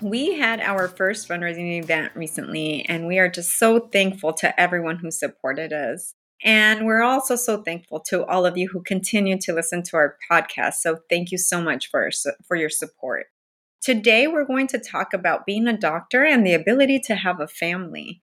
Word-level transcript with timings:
We 0.00 0.38
had 0.38 0.60
our 0.60 0.86
first 0.86 1.28
fundraising 1.28 1.82
event 1.82 2.12
recently, 2.14 2.86
and 2.88 3.08
we 3.08 3.18
are 3.18 3.28
just 3.28 3.58
so 3.58 3.80
thankful 3.80 4.32
to 4.34 4.60
everyone 4.60 4.98
who 4.98 5.10
supported 5.10 5.72
us. 5.72 6.14
And 6.44 6.86
we're 6.86 7.02
also 7.02 7.34
so 7.34 7.62
thankful 7.62 7.98
to 8.08 8.24
all 8.26 8.46
of 8.46 8.56
you 8.56 8.68
who 8.68 8.80
continue 8.82 9.38
to 9.40 9.52
listen 9.52 9.82
to 9.84 9.96
our 9.96 10.16
podcast. 10.30 10.74
So 10.74 10.98
thank 11.10 11.32
you 11.32 11.38
so 11.38 11.60
much 11.60 11.90
for, 11.90 12.10
for 12.46 12.56
your 12.56 12.70
support. 12.70 13.26
Today, 13.82 14.28
we're 14.28 14.44
going 14.44 14.68
to 14.68 14.78
talk 14.78 15.12
about 15.12 15.46
being 15.46 15.66
a 15.66 15.76
doctor 15.76 16.24
and 16.24 16.46
the 16.46 16.54
ability 16.54 17.00
to 17.06 17.16
have 17.16 17.40
a 17.40 17.48
family. 17.48 18.22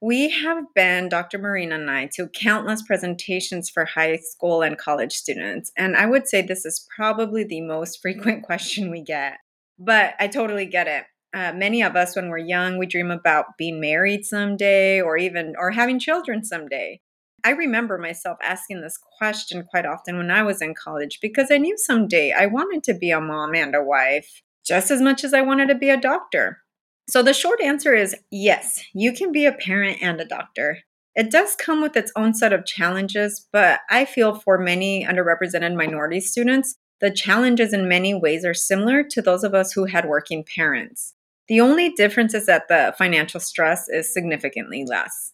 We 0.00 0.30
have 0.30 0.64
been, 0.74 1.08
Dr. 1.08 1.38
Marina 1.38 1.76
and 1.76 1.88
I, 1.88 2.10
to 2.14 2.26
countless 2.26 2.82
presentations 2.82 3.70
for 3.70 3.84
high 3.84 4.16
school 4.16 4.62
and 4.62 4.76
college 4.76 5.12
students. 5.12 5.70
And 5.76 5.96
I 5.96 6.06
would 6.06 6.26
say 6.26 6.42
this 6.42 6.64
is 6.64 6.84
probably 6.96 7.44
the 7.44 7.60
most 7.60 7.98
frequent 8.02 8.42
question 8.42 8.90
we 8.90 9.02
get. 9.02 9.34
But 9.78 10.14
I 10.18 10.26
totally 10.26 10.66
get 10.66 10.88
it 10.88 11.04
uh, 11.34 11.52
many 11.54 11.82
of 11.82 11.96
us 11.96 12.14
when 12.14 12.28
we're 12.28 12.38
young 12.38 12.78
we 12.78 12.86
dream 12.86 13.10
about 13.10 13.56
being 13.56 13.80
married 13.80 14.24
someday 14.24 15.00
or 15.00 15.16
even 15.16 15.54
or 15.58 15.70
having 15.70 15.98
children 15.98 16.44
someday. 16.44 17.00
I 17.44 17.50
remember 17.50 17.98
myself 17.98 18.38
asking 18.42 18.80
this 18.80 18.98
question 19.18 19.66
quite 19.68 19.86
often 19.86 20.16
when 20.16 20.30
i 20.30 20.42
was 20.42 20.62
in 20.62 20.74
college 20.74 21.18
because 21.20 21.50
i 21.50 21.58
knew 21.58 21.76
someday 21.76 22.32
i 22.32 22.46
wanted 22.46 22.82
to 22.84 22.94
be 22.94 23.10
a 23.10 23.20
mom 23.20 23.54
and 23.54 23.74
a 23.74 23.82
wife 23.82 24.42
just 24.64 24.90
as 24.90 25.00
much 25.00 25.24
as 25.24 25.34
i 25.34 25.40
wanted 25.42 25.68
to 25.68 25.74
be 25.74 25.90
a 25.90 26.00
doctor. 26.00 26.58
So 27.08 27.22
the 27.22 27.34
short 27.34 27.60
answer 27.60 27.94
is 27.94 28.16
yes 28.30 28.84
you 28.94 29.12
can 29.12 29.32
be 29.32 29.46
a 29.46 29.52
parent 29.52 29.98
and 30.02 30.20
a 30.20 30.24
doctor. 30.24 30.78
It 31.14 31.30
does 31.30 31.54
come 31.56 31.82
with 31.82 31.94
its 31.94 32.10
own 32.16 32.34
set 32.34 32.52
of 32.52 32.66
challenges 32.66 33.48
but 33.52 33.80
i 33.90 34.04
feel 34.04 34.34
for 34.34 34.58
many 34.58 35.04
underrepresented 35.04 35.76
minority 35.76 36.20
students 36.20 36.76
the 37.02 37.10
challenges 37.10 37.72
in 37.72 37.88
many 37.88 38.14
ways 38.14 38.44
are 38.44 38.54
similar 38.54 39.02
to 39.02 39.20
those 39.20 39.42
of 39.42 39.54
us 39.54 39.72
who 39.72 39.86
had 39.86 40.06
working 40.06 40.44
parents. 40.44 41.14
The 41.48 41.60
only 41.60 41.90
difference 41.90 42.34
is 42.34 42.46
that 42.46 42.68
the 42.68 42.94
financial 42.96 43.40
stress 43.40 43.88
is 43.88 44.12
significantly 44.12 44.84
less. 44.86 45.32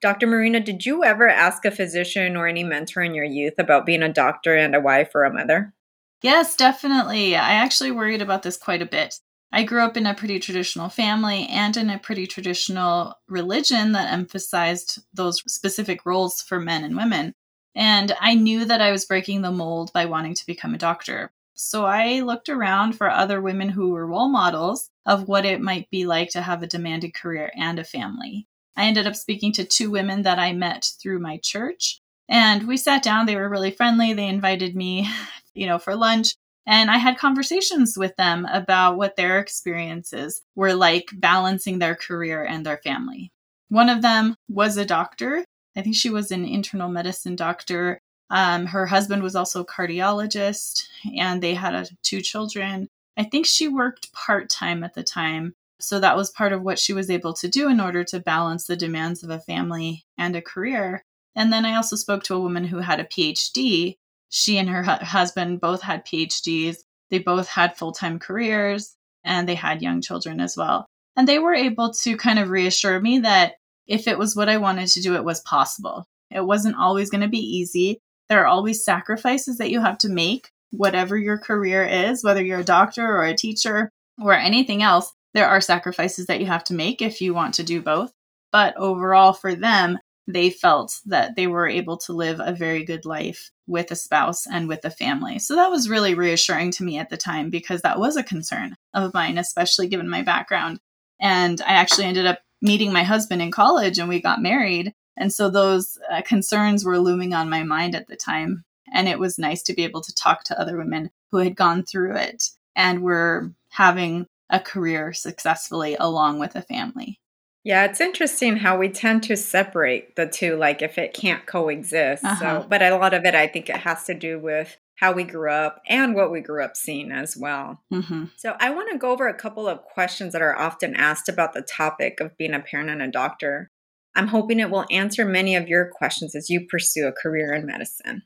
Dr. 0.00 0.26
Marina, 0.26 0.60
did 0.60 0.86
you 0.86 1.04
ever 1.04 1.28
ask 1.28 1.64
a 1.64 1.70
physician 1.70 2.34
or 2.34 2.46
any 2.46 2.64
mentor 2.64 3.02
in 3.02 3.14
your 3.14 3.24
youth 3.24 3.54
about 3.58 3.84
being 3.84 4.02
a 4.02 4.12
doctor 4.12 4.56
and 4.56 4.74
a 4.74 4.80
wife 4.80 5.10
or 5.14 5.24
a 5.24 5.32
mother? 5.32 5.74
Yes, 6.22 6.56
definitely. 6.56 7.36
I 7.36 7.52
actually 7.52 7.90
worried 7.90 8.22
about 8.22 8.42
this 8.42 8.56
quite 8.56 8.82
a 8.82 8.86
bit. 8.86 9.20
I 9.52 9.64
grew 9.64 9.80
up 9.82 9.96
in 9.96 10.06
a 10.06 10.14
pretty 10.14 10.38
traditional 10.38 10.88
family 10.88 11.46
and 11.48 11.76
in 11.76 11.90
a 11.90 11.98
pretty 11.98 12.26
traditional 12.26 13.14
religion 13.28 13.92
that 13.92 14.12
emphasized 14.12 15.02
those 15.12 15.42
specific 15.52 16.06
roles 16.06 16.40
for 16.40 16.60
men 16.60 16.84
and 16.84 16.96
women. 16.96 17.34
And 17.74 18.12
I 18.20 18.34
knew 18.34 18.64
that 18.64 18.80
I 18.80 18.92
was 18.92 19.04
breaking 19.04 19.42
the 19.42 19.50
mold 19.50 19.92
by 19.92 20.06
wanting 20.06 20.34
to 20.34 20.46
become 20.46 20.74
a 20.74 20.78
doctor. 20.78 21.32
So 21.62 21.84
I 21.84 22.20
looked 22.20 22.48
around 22.48 22.94
for 22.94 23.10
other 23.10 23.38
women 23.42 23.68
who 23.68 23.90
were 23.90 24.06
role 24.06 24.30
models 24.30 24.88
of 25.04 25.28
what 25.28 25.44
it 25.44 25.60
might 25.60 25.90
be 25.90 26.06
like 26.06 26.30
to 26.30 26.40
have 26.40 26.62
a 26.62 26.66
demanded 26.66 27.12
career 27.12 27.52
and 27.54 27.78
a 27.78 27.84
family. 27.84 28.46
I 28.76 28.86
ended 28.86 29.06
up 29.06 29.14
speaking 29.14 29.52
to 29.52 29.64
two 29.66 29.90
women 29.90 30.22
that 30.22 30.38
I 30.38 30.54
met 30.54 30.90
through 31.02 31.18
my 31.18 31.36
church, 31.36 32.00
and 32.30 32.66
we 32.66 32.78
sat 32.78 33.02
down. 33.02 33.26
They 33.26 33.36
were 33.36 33.50
really 33.50 33.72
friendly. 33.72 34.14
They 34.14 34.26
invited 34.26 34.74
me, 34.74 35.06
you 35.54 35.66
know, 35.66 35.78
for 35.78 35.94
lunch. 35.94 36.34
And 36.66 36.90
I 36.90 36.96
had 36.96 37.18
conversations 37.18 37.94
with 37.94 38.16
them 38.16 38.46
about 38.46 38.96
what 38.96 39.16
their 39.16 39.38
experiences 39.38 40.40
were 40.54 40.72
like 40.72 41.10
balancing 41.12 41.78
their 41.78 41.94
career 41.94 42.42
and 42.42 42.64
their 42.64 42.78
family. 42.78 43.32
One 43.68 43.90
of 43.90 44.00
them 44.00 44.34
was 44.48 44.78
a 44.78 44.86
doctor. 44.86 45.44
I 45.76 45.82
think 45.82 45.94
she 45.94 46.08
was 46.08 46.30
an 46.30 46.46
internal 46.46 46.88
medicine 46.88 47.36
doctor 47.36 48.00
um, 48.30 48.66
her 48.66 48.86
husband 48.86 49.22
was 49.22 49.34
also 49.34 49.60
a 49.60 49.66
cardiologist, 49.66 50.86
and 51.16 51.42
they 51.42 51.54
had 51.54 51.74
a, 51.74 51.86
two 52.02 52.20
children. 52.20 52.88
I 53.16 53.24
think 53.24 53.46
she 53.46 53.68
worked 53.68 54.12
part 54.12 54.48
time 54.48 54.84
at 54.84 54.94
the 54.94 55.02
time. 55.02 55.54
So 55.80 55.98
that 56.00 56.16
was 56.16 56.30
part 56.30 56.52
of 56.52 56.62
what 56.62 56.78
she 56.78 56.92
was 56.92 57.10
able 57.10 57.32
to 57.34 57.48
do 57.48 57.68
in 57.68 57.80
order 57.80 58.04
to 58.04 58.20
balance 58.20 58.66
the 58.66 58.76
demands 58.76 59.22
of 59.22 59.30
a 59.30 59.40
family 59.40 60.04
and 60.16 60.36
a 60.36 60.42
career. 60.42 61.02
And 61.34 61.52
then 61.52 61.64
I 61.64 61.74
also 61.74 61.96
spoke 61.96 62.22
to 62.24 62.34
a 62.34 62.40
woman 62.40 62.64
who 62.64 62.78
had 62.78 63.00
a 63.00 63.04
PhD. 63.04 63.96
She 64.28 64.58
and 64.58 64.68
her 64.68 64.82
hu- 64.82 65.04
husband 65.04 65.60
both 65.60 65.82
had 65.82 66.06
PhDs. 66.06 66.76
They 67.10 67.18
both 67.18 67.48
had 67.48 67.76
full 67.76 67.92
time 67.92 68.18
careers 68.18 68.94
and 69.24 69.48
they 69.48 69.54
had 69.54 69.82
young 69.82 70.02
children 70.02 70.40
as 70.40 70.56
well. 70.56 70.86
And 71.16 71.26
they 71.26 71.38
were 71.38 71.54
able 71.54 71.92
to 71.92 72.16
kind 72.16 72.38
of 72.38 72.50
reassure 72.50 73.00
me 73.00 73.20
that 73.20 73.54
if 73.86 74.06
it 74.06 74.18
was 74.18 74.36
what 74.36 74.48
I 74.48 74.58
wanted 74.58 74.88
to 74.88 75.02
do, 75.02 75.16
it 75.16 75.24
was 75.24 75.40
possible. 75.40 76.04
It 76.30 76.44
wasn't 76.44 76.76
always 76.76 77.10
going 77.10 77.22
to 77.22 77.28
be 77.28 77.38
easy. 77.38 78.00
There 78.30 78.40
are 78.42 78.46
always 78.46 78.84
sacrifices 78.84 79.58
that 79.58 79.70
you 79.70 79.80
have 79.80 79.98
to 79.98 80.08
make, 80.08 80.50
whatever 80.70 81.18
your 81.18 81.36
career 81.36 81.84
is, 81.84 82.22
whether 82.24 82.42
you're 82.42 82.60
a 82.60 82.64
doctor 82.64 83.04
or 83.04 83.24
a 83.24 83.36
teacher 83.36 83.90
or 84.22 84.32
anything 84.32 84.82
else. 84.82 85.12
There 85.34 85.48
are 85.48 85.60
sacrifices 85.60 86.26
that 86.26 86.40
you 86.40 86.46
have 86.46 86.64
to 86.64 86.74
make 86.74 87.02
if 87.02 87.20
you 87.20 87.34
want 87.34 87.54
to 87.54 87.64
do 87.64 87.82
both. 87.82 88.12
But 88.52 88.76
overall, 88.76 89.32
for 89.32 89.54
them, 89.54 89.98
they 90.26 90.50
felt 90.50 90.94
that 91.06 91.34
they 91.34 91.48
were 91.48 91.66
able 91.66 91.96
to 91.98 92.12
live 92.12 92.40
a 92.40 92.52
very 92.52 92.84
good 92.84 93.04
life 93.04 93.50
with 93.66 93.90
a 93.90 93.96
spouse 93.96 94.46
and 94.46 94.68
with 94.68 94.84
a 94.84 94.90
family. 94.90 95.40
So 95.40 95.56
that 95.56 95.70
was 95.70 95.88
really 95.88 96.14
reassuring 96.14 96.70
to 96.72 96.84
me 96.84 96.98
at 96.98 97.10
the 97.10 97.16
time 97.16 97.50
because 97.50 97.82
that 97.82 97.98
was 97.98 98.16
a 98.16 98.22
concern 98.22 98.76
of 98.94 99.12
mine, 99.12 99.38
especially 99.38 99.88
given 99.88 100.08
my 100.08 100.22
background. 100.22 100.78
And 101.20 101.60
I 101.62 101.72
actually 101.72 102.06
ended 102.06 102.26
up 102.26 102.40
meeting 102.62 102.92
my 102.92 103.02
husband 103.02 103.42
in 103.42 103.50
college 103.50 103.98
and 103.98 104.08
we 104.08 104.20
got 104.20 104.42
married. 104.42 104.92
And 105.20 105.32
so 105.32 105.50
those 105.50 105.98
uh, 106.10 106.22
concerns 106.22 106.84
were 106.84 106.98
looming 106.98 107.34
on 107.34 107.50
my 107.50 107.62
mind 107.62 107.94
at 107.94 108.08
the 108.08 108.16
time. 108.16 108.64
And 108.92 109.06
it 109.06 109.18
was 109.18 109.38
nice 109.38 109.62
to 109.64 109.74
be 109.74 109.84
able 109.84 110.00
to 110.00 110.14
talk 110.14 110.42
to 110.44 110.58
other 110.58 110.76
women 110.76 111.10
who 111.30 111.38
had 111.38 111.54
gone 111.54 111.84
through 111.84 112.16
it 112.16 112.48
and 112.74 113.02
were 113.02 113.52
having 113.68 114.26
a 114.48 114.58
career 114.58 115.12
successfully 115.12 115.94
along 116.00 116.40
with 116.40 116.56
a 116.56 116.62
family. 116.62 117.20
Yeah, 117.62 117.84
it's 117.84 118.00
interesting 118.00 118.56
how 118.56 118.78
we 118.78 118.88
tend 118.88 119.22
to 119.24 119.36
separate 119.36 120.16
the 120.16 120.26
two, 120.26 120.56
like 120.56 120.80
if 120.80 120.96
it 120.96 121.12
can't 121.12 121.44
coexist. 121.44 122.24
Uh-huh. 122.24 122.62
So, 122.62 122.66
but 122.68 122.82
a 122.82 122.96
lot 122.96 123.12
of 123.12 123.24
it, 123.26 123.34
I 123.34 123.46
think 123.46 123.68
it 123.68 123.76
has 123.76 124.04
to 124.04 124.14
do 124.14 124.38
with 124.38 124.78
how 124.96 125.12
we 125.12 125.24
grew 125.24 125.50
up 125.50 125.82
and 125.86 126.14
what 126.14 126.32
we 126.32 126.40
grew 126.40 126.64
up 126.64 126.74
seeing 126.74 127.12
as 127.12 127.36
well. 127.36 127.82
Mm-hmm. 127.92 128.24
So, 128.36 128.56
I 128.58 128.70
want 128.70 128.90
to 128.90 128.98
go 128.98 129.10
over 129.10 129.28
a 129.28 129.34
couple 129.34 129.68
of 129.68 129.82
questions 129.82 130.32
that 130.32 130.40
are 130.40 130.58
often 130.58 130.96
asked 130.96 131.28
about 131.28 131.52
the 131.52 131.60
topic 131.60 132.18
of 132.20 132.36
being 132.38 132.54
a 132.54 132.60
parent 132.60 132.88
and 132.88 133.02
a 133.02 133.08
doctor. 133.08 133.70
I'm 134.14 134.28
hoping 134.28 134.60
it 134.60 134.70
will 134.70 134.86
answer 134.90 135.24
many 135.24 135.54
of 135.54 135.68
your 135.68 135.90
questions 135.92 136.34
as 136.34 136.50
you 136.50 136.66
pursue 136.66 137.06
a 137.06 137.12
career 137.12 137.52
in 137.52 137.66
medicine. 137.66 138.22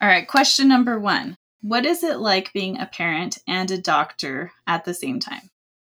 All 0.00 0.08
right, 0.08 0.26
question 0.26 0.68
number 0.68 0.98
one 0.98 1.36
What 1.60 1.86
is 1.86 2.02
it 2.02 2.18
like 2.18 2.52
being 2.52 2.78
a 2.78 2.86
parent 2.86 3.38
and 3.46 3.70
a 3.70 3.78
doctor 3.78 4.52
at 4.66 4.84
the 4.84 4.94
same 4.94 5.20
time? 5.20 5.50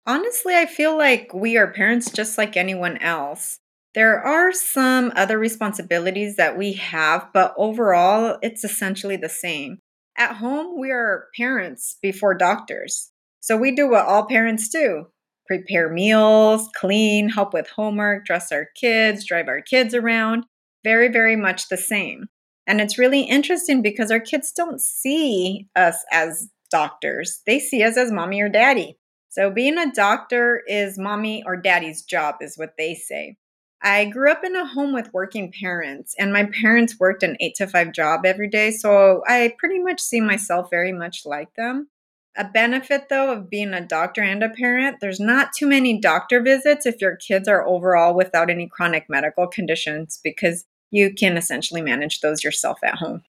Honestly, 0.05 0.55
I 0.55 0.65
feel 0.65 0.97
like 0.97 1.33
we 1.33 1.57
are 1.57 1.71
parents 1.71 2.11
just 2.11 2.37
like 2.37 2.57
anyone 2.57 2.97
else. 2.97 3.59
There 3.95 4.19
are 4.19 4.51
some 4.51 5.13
other 5.15 5.37
responsibilities 5.37 6.35
that 6.35 6.57
we 6.57 6.73
have, 6.73 7.29
but 7.33 7.53
overall, 7.57 8.37
it's 8.41 8.63
essentially 8.63 9.17
the 9.17 9.29
same. 9.29 9.79
At 10.17 10.37
home, 10.37 10.79
we 10.79 10.91
are 10.91 11.27
parents 11.37 11.97
before 12.01 12.33
doctors. 12.33 13.11
So 13.39 13.55
we 13.55 13.75
do 13.75 13.89
what 13.89 14.05
all 14.05 14.25
parents 14.25 14.67
do 14.69 15.07
prepare 15.45 15.89
meals, 15.89 16.69
clean, 16.75 17.29
help 17.29 17.53
with 17.53 17.69
homework, 17.69 18.25
dress 18.25 18.51
our 18.51 18.67
kids, 18.75 19.25
drive 19.25 19.47
our 19.47 19.61
kids 19.61 19.93
around. 19.93 20.45
Very, 20.83 21.09
very 21.09 21.35
much 21.35 21.69
the 21.69 21.77
same. 21.77 22.27
And 22.67 22.79
it's 22.79 22.97
really 22.97 23.21
interesting 23.21 23.81
because 23.81 24.11
our 24.11 24.19
kids 24.19 24.51
don't 24.51 24.81
see 24.81 25.67
us 25.75 25.97
as 26.11 26.49
doctors, 26.71 27.41
they 27.45 27.59
see 27.59 27.83
us 27.83 27.97
as 27.97 28.11
mommy 28.11 28.41
or 28.41 28.49
daddy. 28.49 28.97
So 29.29 29.49
being 29.49 29.77
a 29.77 29.91
doctor 29.91 30.61
is 30.67 30.97
mommy 30.97 31.43
or 31.45 31.55
daddy's 31.55 32.03
job, 32.03 32.35
is 32.41 32.57
what 32.57 32.73
they 32.77 32.93
say. 32.93 33.35
I 33.81 34.05
grew 34.05 34.31
up 34.31 34.43
in 34.43 34.55
a 34.55 34.65
home 34.65 34.93
with 34.93 35.13
working 35.13 35.51
parents, 35.59 36.15
and 36.17 36.31
my 36.31 36.45
parents 36.61 36.99
worked 36.99 37.21
an 37.21 37.35
eight 37.39 37.55
to 37.55 37.67
five 37.67 37.91
job 37.91 38.25
every 38.25 38.47
day. 38.47 38.71
So 38.71 39.23
I 39.27 39.53
pretty 39.59 39.79
much 39.79 39.99
see 39.99 40.21
myself 40.21 40.69
very 40.69 40.93
much 40.93 41.23
like 41.25 41.53
them. 41.55 41.89
A 42.35 42.45
benefit, 42.45 43.09
though, 43.09 43.31
of 43.31 43.49
being 43.49 43.73
a 43.73 43.85
doctor 43.85 44.21
and 44.21 44.41
a 44.41 44.49
parent, 44.49 44.97
there's 44.99 45.19
not 45.19 45.53
too 45.55 45.67
many 45.67 45.99
doctor 45.99 46.41
visits 46.41 46.85
if 46.85 46.99
your 46.99 47.15
kids 47.15 47.47
are 47.47 47.65
overall 47.67 48.15
without 48.15 48.49
any 48.49 48.67
chronic 48.67 49.05
medical 49.07 49.47
conditions 49.47 50.19
because 50.23 50.65
you 50.89 51.13
can 51.13 51.37
essentially 51.37 51.81
manage 51.81 52.21
those 52.21 52.43
yourself 52.43 52.79
at 52.83 52.95
home. 52.95 53.23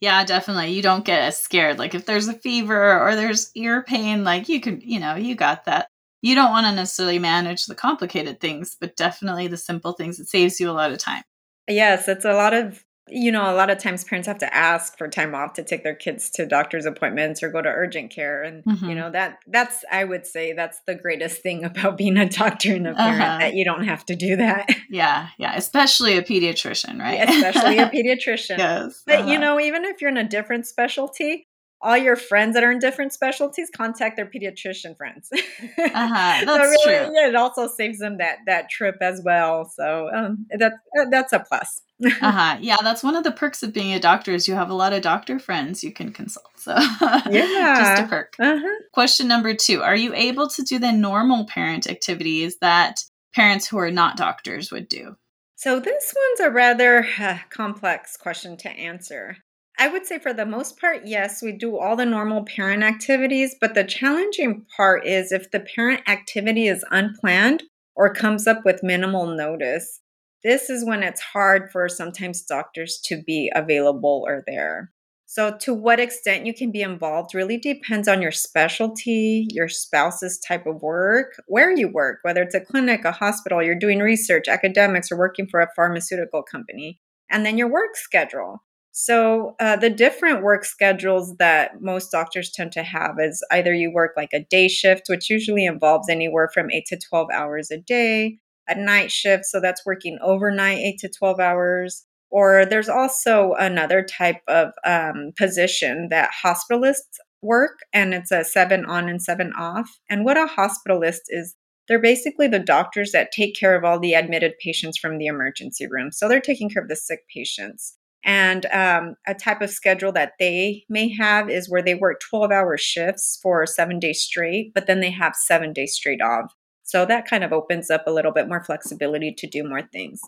Yeah, 0.00 0.24
definitely. 0.24 0.72
You 0.72 0.82
don't 0.82 1.04
get 1.04 1.20
as 1.20 1.38
scared. 1.40 1.78
Like 1.78 1.94
if 1.94 2.06
there's 2.06 2.26
a 2.26 2.32
fever 2.34 2.98
or 3.00 3.14
there's 3.14 3.50
ear 3.54 3.82
pain, 3.82 4.24
like 4.24 4.48
you 4.48 4.60
can, 4.60 4.80
you 4.80 4.98
know, 4.98 5.14
you 5.14 5.34
got 5.34 5.66
that. 5.66 5.88
you 6.22 6.34
don't 6.34 6.50
want 6.50 6.66
to 6.66 6.74
necessarily 6.74 7.18
manage 7.18 7.66
the 7.66 7.74
complicated 7.74 8.40
things, 8.40 8.76
but 8.80 8.96
definitely 8.96 9.46
the 9.46 9.56
simple 9.56 9.92
things. 9.92 10.18
It 10.20 10.28
saves 10.28 10.60
you 10.60 10.70
a 10.70 10.72
lot 10.72 10.92
of 10.92 10.98
time. 10.98 11.22
Yes, 11.68 12.08
it's 12.08 12.24
a 12.24 12.32
lot 12.32 12.52
of 12.54 12.84
you 13.10 13.32
know, 13.32 13.42
a 13.50 13.54
lot 13.54 13.70
of 13.70 13.78
times 13.78 14.04
parents 14.04 14.26
have 14.26 14.38
to 14.38 14.54
ask 14.54 14.96
for 14.96 15.08
time 15.08 15.34
off 15.34 15.54
to 15.54 15.62
take 15.62 15.82
their 15.82 15.94
kids 15.94 16.30
to 16.30 16.46
doctor's 16.46 16.86
appointments 16.86 17.42
or 17.42 17.50
go 17.50 17.60
to 17.60 17.68
urgent 17.68 18.10
care. 18.10 18.42
And, 18.42 18.64
mm-hmm. 18.64 18.88
you 18.88 18.94
know, 18.94 19.10
that 19.10 19.38
that's, 19.46 19.84
I 19.90 20.04
would 20.04 20.26
say, 20.26 20.52
that's 20.52 20.80
the 20.86 20.94
greatest 20.94 21.42
thing 21.42 21.64
about 21.70 21.96
being 21.96 22.16
a 22.16 22.28
doctor 22.28 22.74
and 22.74 22.86
a 22.86 22.94
parent 22.94 23.22
uh-huh. 23.22 23.38
that 23.38 23.54
you 23.54 23.64
don't 23.64 23.84
have 23.84 24.04
to 24.06 24.16
do 24.16 24.36
that. 24.36 24.68
Yeah. 24.90 25.28
Yeah. 25.38 25.54
Especially 25.54 26.16
a 26.16 26.22
pediatrician, 26.22 26.98
right? 26.98 27.18
Yeah, 27.18 27.30
especially 27.30 27.78
a 27.78 27.86
pediatrician. 27.94 28.58
yes. 28.58 29.02
But, 29.06 29.20
uh-huh. 29.20 29.30
you 29.30 29.38
know, 29.38 29.60
even 29.60 29.84
if 29.84 30.00
you're 30.00 30.10
in 30.10 30.16
a 30.16 30.28
different 30.28 30.66
specialty, 30.66 31.46
all 31.82 31.96
your 31.96 32.16
friends 32.16 32.54
that 32.54 32.62
are 32.62 32.70
in 32.70 32.78
different 32.78 33.12
specialties 33.12 33.70
contact 33.74 34.16
their 34.16 34.26
pediatrician 34.26 34.96
friends. 34.96 35.28
uh-huh, 35.32 36.44
that's 36.44 36.46
so 36.46 36.58
really, 36.58 36.84
true. 36.84 37.14
Yeah, 37.14 37.28
it 37.28 37.34
also 37.34 37.68
saves 37.68 37.98
them 37.98 38.18
that 38.18 38.38
that 38.46 38.68
trip 38.68 38.96
as 39.00 39.22
well. 39.24 39.64
So 39.64 40.10
um, 40.12 40.46
that's 40.56 40.76
that's 41.10 41.32
a 41.32 41.40
plus. 41.40 41.82
uh-huh. 42.04 42.58
Yeah, 42.60 42.76
that's 42.82 43.02
one 43.02 43.16
of 43.16 43.24
the 43.24 43.32
perks 43.32 43.62
of 43.62 43.72
being 43.72 43.94
a 43.94 44.00
doctor 44.00 44.32
is 44.32 44.48
you 44.48 44.54
have 44.54 44.70
a 44.70 44.74
lot 44.74 44.92
of 44.92 45.02
doctor 45.02 45.38
friends 45.38 45.82
you 45.82 45.92
can 45.92 46.12
consult. 46.12 46.50
So 46.56 46.74
yeah, 46.74 47.24
just 47.78 48.02
a 48.02 48.06
perk. 48.08 48.34
Uh-huh. 48.38 48.80
Question 48.92 49.28
number 49.28 49.54
two: 49.54 49.82
Are 49.82 49.96
you 49.96 50.14
able 50.14 50.48
to 50.48 50.62
do 50.62 50.78
the 50.78 50.92
normal 50.92 51.46
parent 51.46 51.86
activities 51.86 52.58
that 52.60 53.04
parents 53.34 53.66
who 53.66 53.78
are 53.78 53.90
not 53.90 54.16
doctors 54.16 54.70
would 54.70 54.88
do? 54.88 55.16
So 55.56 55.78
this 55.78 56.14
one's 56.16 56.48
a 56.48 56.50
rather 56.50 57.06
uh, 57.18 57.38
complex 57.50 58.16
question 58.16 58.56
to 58.58 58.70
answer. 58.70 59.36
I 59.80 59.88
would 59.88 60.04
say 60.04 60.18
for 60.18 60.34
the 60.34 60.44
most 60.44 60.78
part, 60.78 61.06
yes, 61.06 61.40
we 61.40 61.52
do 61.52 61.78
all 61.78 61.96
the 61.96 62.04
normal 62.04 62.44
parent 62.44 62.82
activities, 62.82 63.56
but 63.58 63.72
the 63.72 63.82
challenging 63.82 64.66
part 64.76 65.06
is 65.06 65.32
if 65.32 65.50
the 65.50 65.60
parent 65.60 66.02
activity 66.06 66.66
is 66.66 66.84
unplanned 66.90 67.62
or 67.96 68.12
comes 68.12 68.46
up 68.46 68.62
with 68.62 68.82
minimal 68.82 69.26
notice. 69.26 70.00
This 70.44 70.68
is 70.68 70.84
when 70.84 71.02
it's 71.02 71.22
hard 71.22 71.70
for 71.72 71.88
sometimes 71.88 72.42
doctors 72.42 73.00
to 73.06 73.22
be 73.22 73.50
available 73.54 74.22
or 74.26 74.44
there. 74.46 74.92
So, 75.24 75.56
to 75.60 75.72
what 75.72 75.98
extent 75.98 76.44
you 76.44 76.52
can 76.52 76.70
be 76.72 76.82
involved 76.82 77.34
really 77.34 77.56
depends 77.56 78.06
on 78.06 78.20
your 78.20 78.32
specialty, 78.32 79.46
your 79.50 79.68
spouse's 79.68 80.38
type 80.40 80.66
of 80.66 80.82
work, 80.82 81.40
where 81.46 81.74
you 81.74 81.88
work, 81.88 82.18
whether 82.20 82.42
it's 82.42 82.54
a 82.54 82.60
clinic, 82.60 83.06
a 83.06 83.12
hospital, 83.12 83.62
you're 83.62 83.78
doing 83.78 84.00
research, 84.00 84.46
academics, 84.46 85.10
or 85.10 85.16
working 85.16 85.46
for 85.46 85.60
a 85.60 85.72
pharmaceutical 85.74 86.42
company, 86.42 87.00
and 87.30 87.46
then 87.46 87.56
your 87.56 87.68
work 87.68 87.96
schedule. 87.96 88.60
So, 88.92 89.54
uh, 89.60 89.76
the 89.76 89.90
different 89.90 90.42
work 90.42 90.64
schedules 90.64 91.36
that 91.36 91.80
most 91.80 92.10
doctors 92.10 92.50
tend 92.50 92.72
to 92.72 92.82
have 92.82 93.16
is 93.20 93.44
either 93.52 93.72
you 93.72 93.92
work 93.92 94.12
like 94.16 94.32
a 94.32 94.44
day 94.50 94.68
shift, 94.68 95.04
which 95.08 95.30
usually 95.30 95.64
involves 95.64 96.08
anywhere 96.08 96.50
from 96.52 96.70
eight 96.70 96.86
to 96.86 96.98
12 96.98 97.28
hours 97.32 97.70
a 97.70 97.78
day, 97.78 98.38
a 98.68 98.74
night 98.74 99.12
shift, 99.12 99.44
so 99.44 99.60
that's 99.60 99.86
working 99.86 100.18
overnight, 100.20 100.78
eight 100.78 100.98
to 100.98 101.08
12 101.08 101.38
hours. 101.38 102.04
Or 102.30 102.64
there's 102.64 102.88
also 102.88 103.54
another 103.58 104.02
type 104.02 104.40
of 104.48 104.72
um, 104.84 105.32
position 105.36 106.08
that 106.10 106.30
hospitalists 106.44 107.18
work, 107.42 107.78
and 107.92 108.12
it's 108.14 108.30
a 108.30 108.44
seven 108.44 108.84
on 108.84 109.08
and 109.08 109.22
seven 109.22 109.52
off. 109.58 109.88
And 110.08 110.24
what 110.24 110.36
a 110.36 110.46
hospitalist 110.46 111.20
is, 111.28 111.56
they're 111.88 111.98
basically 112.00 112.46
the 112.46 112.58
doctors 112.58 113.12
that 113.12 113.32
take 113.32 113.56
care 113.56 113.76
of 113.76 113.84
all 113.84 113.98
the 113.98 114.14
admitted 114.14 114.54
patients 114.62 114.98
from 114.98 115.18
the 115.18 115.26
emergency 115.26 115.86
room. 115.88 116.12
So 116.12 116.28
they're 116.28 116.40
taking 116.40 116.70
care 116.70 116.82
of 116.82 116.88
the 116.88 116.96
sick 116.96 117.20
patients. 117.34 117.96
And 118.24 118.66
um, 118.66 119.14
a 119.26 119.34
type 119.34 119.62
of 119.62 119.70
schedule 119.70 120.12
that 120.12 120.32
they 120.38 120.84
may 120.88 121.14
have 121.16 121.48
is 121.48 121.70
where 121.70 121.82
they 121.82 121.94
work 121.94 122.20
12 122.28 122.50
hour 122.50 122.76
shifts 122.76 123.38
for 123.42 123.66
seven 123.66 123.98
days 123.98 124.20
straight, 124.22 124.72
but 124.74 124.86
then 124.86 125.00
they 125.00 125.10
have 125.10 125.34
seven 125.34 125.72
days 125.72 125.94
straight 125.94 126.20
off. 126.20 126.54
So 126.82 127.06
that 127.06 127.28
kind 127.28 127.44
of 127.44 127.52
opens 127.52 127.90
up 127.90 128.04
a 128.06 128.10
little 128.10 128.32
bit 128.32 128.48
more 128.48 128.62
flexibility 128.62 129.32
to 129.38 129.46
do 129.46 129.66
more 129.66 129.82
things. 129.82 130.20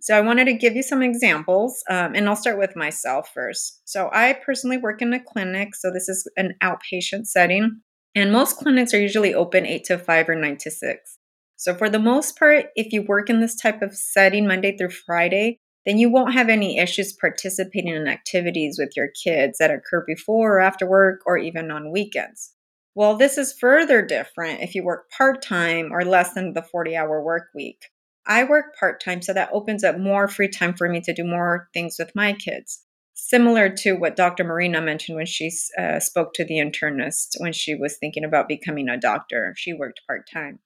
So 0.00 0.16
I 0.16 0.20
wanted 0.20 0.44
to 0.44 0.52
give 0.52 0.76
you 0.76 0.82
some 0.82 1.02
examples, 1.02 1.82
um, 1.90 2.14
and 2.14 2.28
I'll 2.28 2.36
start 2.36 2.58
with 2.58 2.76
myself 2.76 3.30
first. 3.34 3.80
So 3.84 4.10
I 4.12 4.32
personally 4.32 4.76
work 4.78 5.02
in 5.02 5.12
a 5.12 5.22
clinic, 5.22 5.74
so 5.74 5.90
this 5.90 6.08
is 6.08 6.30
an 6.36 6.54
outpatient 6.62 7.26
setting, 7.26 7.80
and 8.14 8.32
most 8.32 8.58
clinics 8.58 8.94
are 8.94 9.00
usually 9.00 9.34
open 9.34 9.66
8 9.66 9.84
to 9.84 9.98
5 9.98 10.28
or 10.28 10.34
9 10.36 10.56
to 10.58 10.70
6. 10.70 11.18
So 11.56 11.74
for 11.74 11.88
the 11.90 11.98
most 11.98 12.38
part, 12.38 12.66
if 12.76 12.92
you 12.92 13.02
work 13.02 13.28
in 13.28 13.40
this 13.40 13.56
type 13.56 13.82
of 13.82 13.96
setting 13.96 14.46
Monday 14.46 14.76
through 14.76 14.90
Friday, 14.90 15.58
then 15.86 15.98
you 15.98 16.10
won't 16.10 16.34
have 16.34 16.48
any 16.48 16.78
issues 16.78 17.12
participating 17.12 17.94
in 17.94 18.08
activities 18.08 18.76
with 18.78 18.90
your 18.96 19.08
kids 19.08 19.58
that 19.58 19.70
occur 19.70 20.04
before 20.06 20.56
or 20.56 20.60
after 20.60 20.86
work 20.86 21.22
or 21.26 21.38
even 21.38 21.70
on 21.70 21.92
weekends. 21.92 22.52
Well, 22.94 23.16
this 23.16 23.38
is 23.38 23.52
further 23.52 24.02
different 24.02 24.60
if 24.60 24.74
you 24.74 24.84
work 24.84 25.10
part 25.16 25.40
time 25.40 25.90
or 25.92 26.04
less 26.04 26.34
than 26.34 26.54
the 26.54 26.62
40 26.62 26.96
hour 26.96 27.22
work 27.22 27.48
week. 27.54 27.86
I 28.26 28.44
work 28.44 28.76
part 28.78 29.02
time, 29.02 29.22
so 29.22 29.32
that 29.32 29.50
opens 29.52 29.82
up 29.82 29.98
more 29.98 30.28
free 30.28 30.48
time 30.48 30.74
for 30.74 30.88
me 30.88 31.00
to 31.02 31.14
do 31.14 31.24
more 31.24 31.68
things 31.72 31.96
with 31.98 32.12
my 32.14 32.34
kids. 32.34 32.84
Similar 33.14 33.70
to 33.78 33.94
what 33.94 34.16
Dr. 34.16 34.44
Marina 34.44 34.82
mentioned 34.82 35.16
when 35.16 35.26
she 35.26 35.50
uh, 35.78 35.98
spoke 35.98 36.34
to 36.34 36.44
the 36.44 36.58
internist 36.58 37.36
when 37.38 37.52
she 37.52 37.74
was 37.74 37.96
thinking 37.96 38.24
about 38.24 38.48
becoming 38.48 38.88
a 38.88 38.98
doctor. 38.98 39.54
She 39.56 39.72
worked 39.72 40.02
part 40.06 40.28
time. 40.32 40.60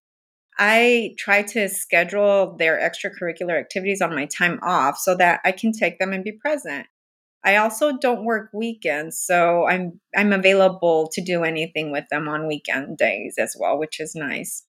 I 0.59 1.15
try 1.19 1.43
to 1.43 1.69
schedule 1.69 2.57
their 2.59 2.79
extracurricular 2.79 3.59
activities 3.59 4.03
on 4.03 4.15
my 4.15 4.27
time 4.27 4.61
off 4.63 4.99
so 4.99 5.15
that 5.17 5.41
I 5.45 5.53
can 5.53 5.73
take 5.73 5.99
them 5.99 6.13
and 6.13 6.23
be 6.23 6.33
present. 6.33 6.87
I 7.45 7.57
also 7.57 7.97
don't 7.99 8.25
work 8.25 8.51
weekends, 8.53 9.21
so 9.21 9.67
I'm 9.67 10.01
I'm 10.17 10.33
available 10.33 11.09
to 11.13 11.21
do 11.21 11.43
anything 11.43 11.91
with 11.91 12.05
them 12.11 12.29
on 12.29 12.47
weekend 12.47 12.99
days 12.99 13.35
as 13.39 13.57
well, 13.59 13.79
which 13.79 13.99
is 13.99 14.15
nice. 14.15 14.65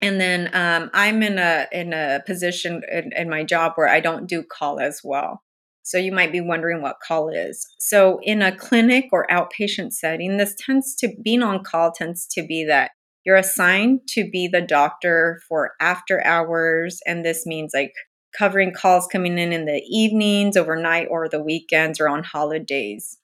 And 0.00 0.20
then 0.20 0.50
um, 0.52 0.90
I'm 0.92 1.22
in 1.22 1.38
a 1.38 1.66
in 1.72 1.92
a 1.92 2.20
position 2.26 2.82
in, 2.90 3.12
in 3.16 3.30
my 3.30 3.44
job 3.44 3.72
where 3.76 3.88
I 3.88 4.00
don't 4.00 4.26
do 4.28 4.42
call 4.42 4.78
as 4.78 5.00
well. 5.02 5.42
So 5.82 5.96
you 5.96 6.12
might 6.12 6.32
be 6.32 6.42
wondering 6.42 6.82
what 6.82 7.00
call 7.00 7.30
is. 7.30 7.66
So 7.78 8.20
in 8.22 8.42
a 8.42 8.54
clinic 8.54 9.06
or 9.10 9.26
outpatient 9.30 9.94
setting, 9.94 10.36
this 10.36 10.54
tends 10.58 10.94
to 10.96 11.14
being 11.22 11.42
on 11.42 11.64
call 11.64 11.92
tends 11.92 12.26
to 12.32 12.46
be 12.46 12.62
that 12.66 12.90
you're 13.28 13.36
assigned 13.36 14.00
to 14.08 14.26
be 14.30 14.48
the 14.48 14.62
doctor 14.62 15.38
for 15.46 15.72
after 15.82 16.24
hours, 16.24 17.00
and 17.04 17.26
this 17.26 17.44
means 17.44 17.72
like 17.74 17.92
covering 18.36 18.72
calls 18.72 19.06
coming 19.06 19.36
in 19.36 19.52
in 19.52 19.66
the 19.66 19.82
evenings, 19.86 20.56
overnight, 20.56 21.08
or 21.10 21.28
the 21.28 21.42
weekends 21.42 22.00
or 22.00 22.08
on 22.08 22.24
holidays. 22.24 23.18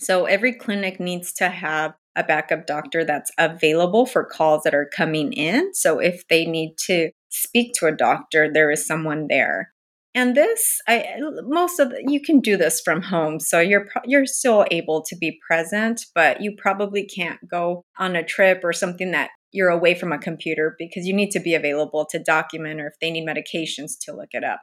So 0.00 0.24
every 0.24 0.54
clinic 0.54 0.98
needs 0.98 1.34
to 1.34 1.50
have 1.50 1.92
a 2.16 2.24
backup 2.24 2.66
doctor 2.66 3.04
that's 3.04 3.30
available 3.38 4.06
for 4.06 4.24
calls 4.24 4.62
that 4.62 4.74
are 4.74 4.88
coming 4.96 5.34
in. 5.34 5.74
So 5.74 5.98
if 5.98 6.26
they 6.28 6.46
need 6.46 6.78
to 6.86 7.10
speak 7.28 7.74
to 7.74 7.86
a 7.86 7.92
doctor, 7.92 8.50
there 8.50 8.70
is 8.70 8.86
someone 8.86 9.26
there. 9.28 9.70
And 10.14 10.34
this, 10.34 10.80
I 10.88 11.16
most 11.44 11.78
of 11.78 11.90
the, 11.90 12.02
you 12.06 12.22
can 12.22 12.40
do 12.40 12.56
this 12.56 12.80
from 12.80 13.02
home, 13.02 13.38
so 13.38 13.60
you're 13.60 13.88
you're 14.06 14.24
still 14.24 14.64
able 14.70 15.02
to 15.02 15.14
be 15.14 15.38
present, 15.46 16.06
but 16.14 16.40
you 16.40 16.56
probably 16.56 17.04
can't 17.04 17.38
go 17.46 17.84
on 17.98 18.16
a 18.16 18.24
trip 18.24 18.60
or 18.64 18.72
something 18.72 19.10
that 19.10 19.28
you're 19.52 19.68
away 19.68 19.94
from 19.94 20.12
a 20.12 20.18
computer 20.18 20.74
because 20.78 21.06
you 21.06 21.14
need 21.14 21.30
to 21.30 21.40
be 21.40 21.54
available 21.54 22.06
to 22.06 22.18
document 22.18 22.80
or 22.80 22.88
if 22.88 22.98
they 23.00 23.10
need 23.10 23.26
medications 23.26 23.92
to 24.00 24.12
look 24.12 24.30
it 24.32 24.42
up. 24.42 24.62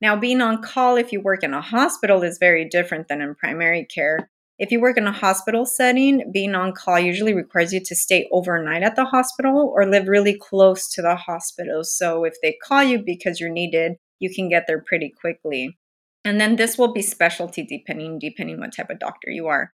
Now, 0.00 0.16
being 0.16 0.40
on 0.40 0.62
call 0.62 0.96
if 0.96 1.12
you 1.12 1.20
work 1.20 1.42
in 1.42 1.54
a 1.54 1.60
hospital 1.60 2.22
is 2.22 2.38
very 2.38 2.68
different 2.68 3.08
than 3.08 3.20
in 3.20 3.34
primary 3.34 3.84
care. 3.84 4.30
If 4.58 4.72
you 4.72 4.80
work 4.80 4.96
in 4.96 5.06
a 5.06 5.12
hospital 5.12 5.64
setting, 5.64 6.30
being 6.32 6.54
on 6.54 6.72
call 6.72 6.98
usually 6.98 7.32
requires 7.32 7.72
you 7.72 7.80
to 7.84 7.94
stay 7.94 8.28
overnight 8.32 8.82
at 8.82 8.96
the 8.96 9.04
hospital 9.04 9.72
or 9.74 9.86
live 9.86 10.08
really 10.08 10.36
close 10.36 10.88
to 10.94 11.02
the 11.02 11.14
hospital. 11.14 11.84
So 11.84 12.24
if 12.24 12.34
they 12.42 12.56
call 12.64 12.82
you 12.82 12.98
because 12.98 13.38
you're 13.38 13.50
needed, 13.50 13.94
you 14.18 14.34
can 14.34 14.48
get 14.48 14.64
there 14.66 14.82
pretty 14.84 15.14
quickly. 15.20 15.78
And 16.24 16.40
then 16.40 16.56
this 16.56 16.76
will 16.76 16.92
be 16.92 17.02
specialty 17.02 17.64
depending 17.64 18.18
depending 18.18 18.58
what 18.58 18.74
type 18.74 18.90
of 18.90 18.98
doctor 18.98 19.30
you 19.30 19.46
are 19.46 19.72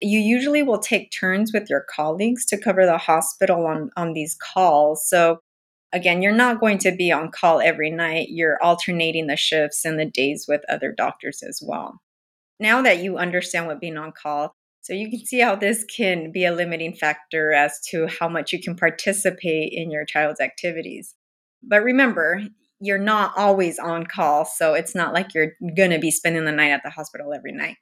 you 0.00 0.18
usually 0.18 0.62
will 0.62 0.78
take 0.78 1.10
turns 1.10 1.52
with 1.52 1.70
your 1.70 1.84
colleagues 1.88 2.44
to 2.46 2.58
cover 2.58 2.84
the 2.84 2.98
hospital 2.98 3.66
on, 3.66 3.90
on 3.96 4.12
these 4.12 4.34
calls. 4.34 5.08
So, 5.08 5.40
again, 5.92 6.22
you're 6.22 6.32
not 6.32 6.60
going 6.60 6.78
to 6.78 6.92
be 6.92 7.10
on 7.10 7.30
call 7.30 7.60
every 7.60 7.90
night. 7.90 8.28
You're 8.30 8.62
alternating 8.62 9.26
the 9.26 9.36
shifts 9.36 9.84
and 9.84 9.98
the 9.98 10.04
days 10.04 10.46
with 10.48 10.62
other 10.68 10.92
doctors 10.92 11.42
as 11.42 11.62
well. 11.64 12.00
Now 12.60 12.82
that 12.82 12.98
you 12.98 13.18
understand 13.18 13.66
what 13.66 13.80
being 13.80 13.96
on 13.96 14.12
call, 14.12 14.54
so 14.80 14.92
you 14.92 15.10
can 15.10 15.24
see 15.24 15.40
how 15.40 15.56
this 15.56 15.84
can 15.84 16.30
be 16.30 16.44
a 16.44 16.54
limiting 16.54 16.94
factor 16.94 17.52
as 17.52 17.80
to 17.88 18.06
how 18.06 18.28
much 18.28 18.52
you 18.52 18.62
can 18.62 18.76
participate 18.76 19.72
in 19.72 19.90
your 19.90 20.04
child's 20.04 20.40
activities. 20.40 21.14
But 21.62 21.82
remember, 21.82 22.42
you're 22.80 22.98
not 22.98 23.32
always 23.36 23.78
on 23.78 24.06
call, 24.06 24.44
so 24.44 24.74
it's 24.74 24.94
not 24.94 25.12
like 25.12 25.34
you're 25.34 25.52
going 25.76 25.90
to 25.90 25.98
be 25.98 26.10
spending 26.10 26.44
the 26.44 26.52
night 26.52 26.70
at 26.70 26.82
the 26.84 26.90
hospital 26.90 27.32
every 27.34 27.52
night. 27.52 27.76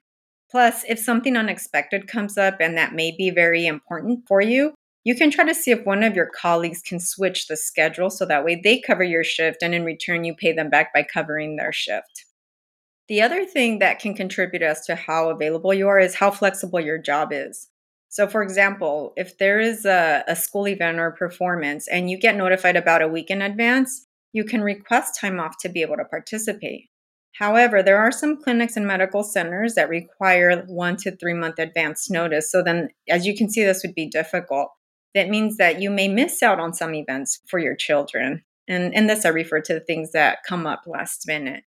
Plus, 0.55 0.85
if 0.89 1.01
something 1.01 1.37
unexpected 1.37 2.07
comes 2.07 2.39
up 2.39 2.59
and 2.61 2.79
that 2.79 2.95
may 2.95 3.11
be 3.11 3.29
very 3.29 3.67
important 3.67 4.21
for 4.29 4.41
you, 4.41 4.73
you 5.03 5.17
can 5.17 5.29
try 5.29 5.45
to 5.45 5.53
see 5.53 5.73
if 5.73 5.85
one 5.85 6.05
of 6.05 6.15
your 6.15 6.31
colleagues 6.31 6.81
can 6.81 7.01
switch 7.01 7.49
the 7.49 7.57
schedule 7.57 8.09
so 8.09 8.25
that 8.25 8.45
way 8.45 8.61
they 8.63 8.79
cover 8.79 9.03
your 9.03 9.25
shift 9.25 9.65
and 9.65 9.75
in 9.75 9.85
return 9.85 10.23
you 10.23 10.33
pay 10.33 10.53
them 10.53 10.71
back 10.71 10.95
by 10.95 11.03
covering 11.03 11.57
their 11.57 11.73
shift. 11.73 12.25
The 13.09 13.21
other 13.21 13.45
thing 13.45 13.81
that 13.81 13.99
can 13.99 14.15
contribute 14.15 14.63
as 14.63 14.87
to 14.87 14.95
how 14.95 15.29
available 15.29 15.75
you 15.75 15.89
are 15.89 15.99
is 15.99 16.15
how 16.15 16.31
flexible 16.31 16.79
your 16.79 16.99
job 16.99 17.33
is. 17.33 17.67
So, 18.09 18.29
for 18.29 18.41
example, 18.41 19.13
if 19.17 19.39
there 19.39 19.59
is 19.59 19.85
a, 19.85 20.23
a 20.29 20.37
school 20.37 20.69
event 20.69 21.01
or 21.01 21.11
performance 21.11 21.89
and 21.89 22.09
you 22.09 22.17
get 22.17 22.37
notified 22.37 22.77
about 22.77 23.03
a 23.03 23.09
week 23.09 23.29
in 23.29 23.43
advance, 23.43 24.07
you 24.33 24.45
can 24.45 24.63
request 24.63 25.19
time 25.21 25.41
off 25.41 25.59
to 25.63 25.69
be 25.69 25.83
able 25.83 25.97
to 25.97 26.05
participate. 26.05 26.91
However, 27.39 27.83
there 27.83 27.99
are 27.99 28.13
some 28.13 28.41
clinics 28.41 28.77
and 28.77 28.87
medical 28.87 29.25
centers 29.25 29.75
that 29.75 29.89
require 29.89 30.65
one 30.67 30.97
to 30.99 31.17
three 31.17 31.35
month 31.35 31.59
advance 31.59 32.09
notice. 32.09 32.51
So, 32.51 32.63
then 32.63 32.89
as 33.09 33.27
you 33.27 33.37
can 33.37 33.51
see, 33.51 33.65
this 33.65 33.83
would 33.85 33.95
be 33.95 34.09
difficult. 34.09 34.69
That 35.15 35.29
means 35.29 35.57
that 35.57 35.81
you 35.81 35.91
may 35.91 36.09
miss 36.09 36.43
out 36.43 36.61
on 36.61 36.75
some 36.75 36.95
events 36.95 37.41
for 37.49 37.59
your 37.59 37.77
children. 37.77 38.45
And 38.69 38.95
in 38.95 39.07
this, 39.07 39.25
I 39.25 39.29
refer 39.29 39.61
to 39.61 39.75
the 39.75 39.81
things 39.81 40.13
that 40.13 40.39
come 40.49 40.67
up 40.67 40.83
last 40.87 41.27
minute. 41.27 41.65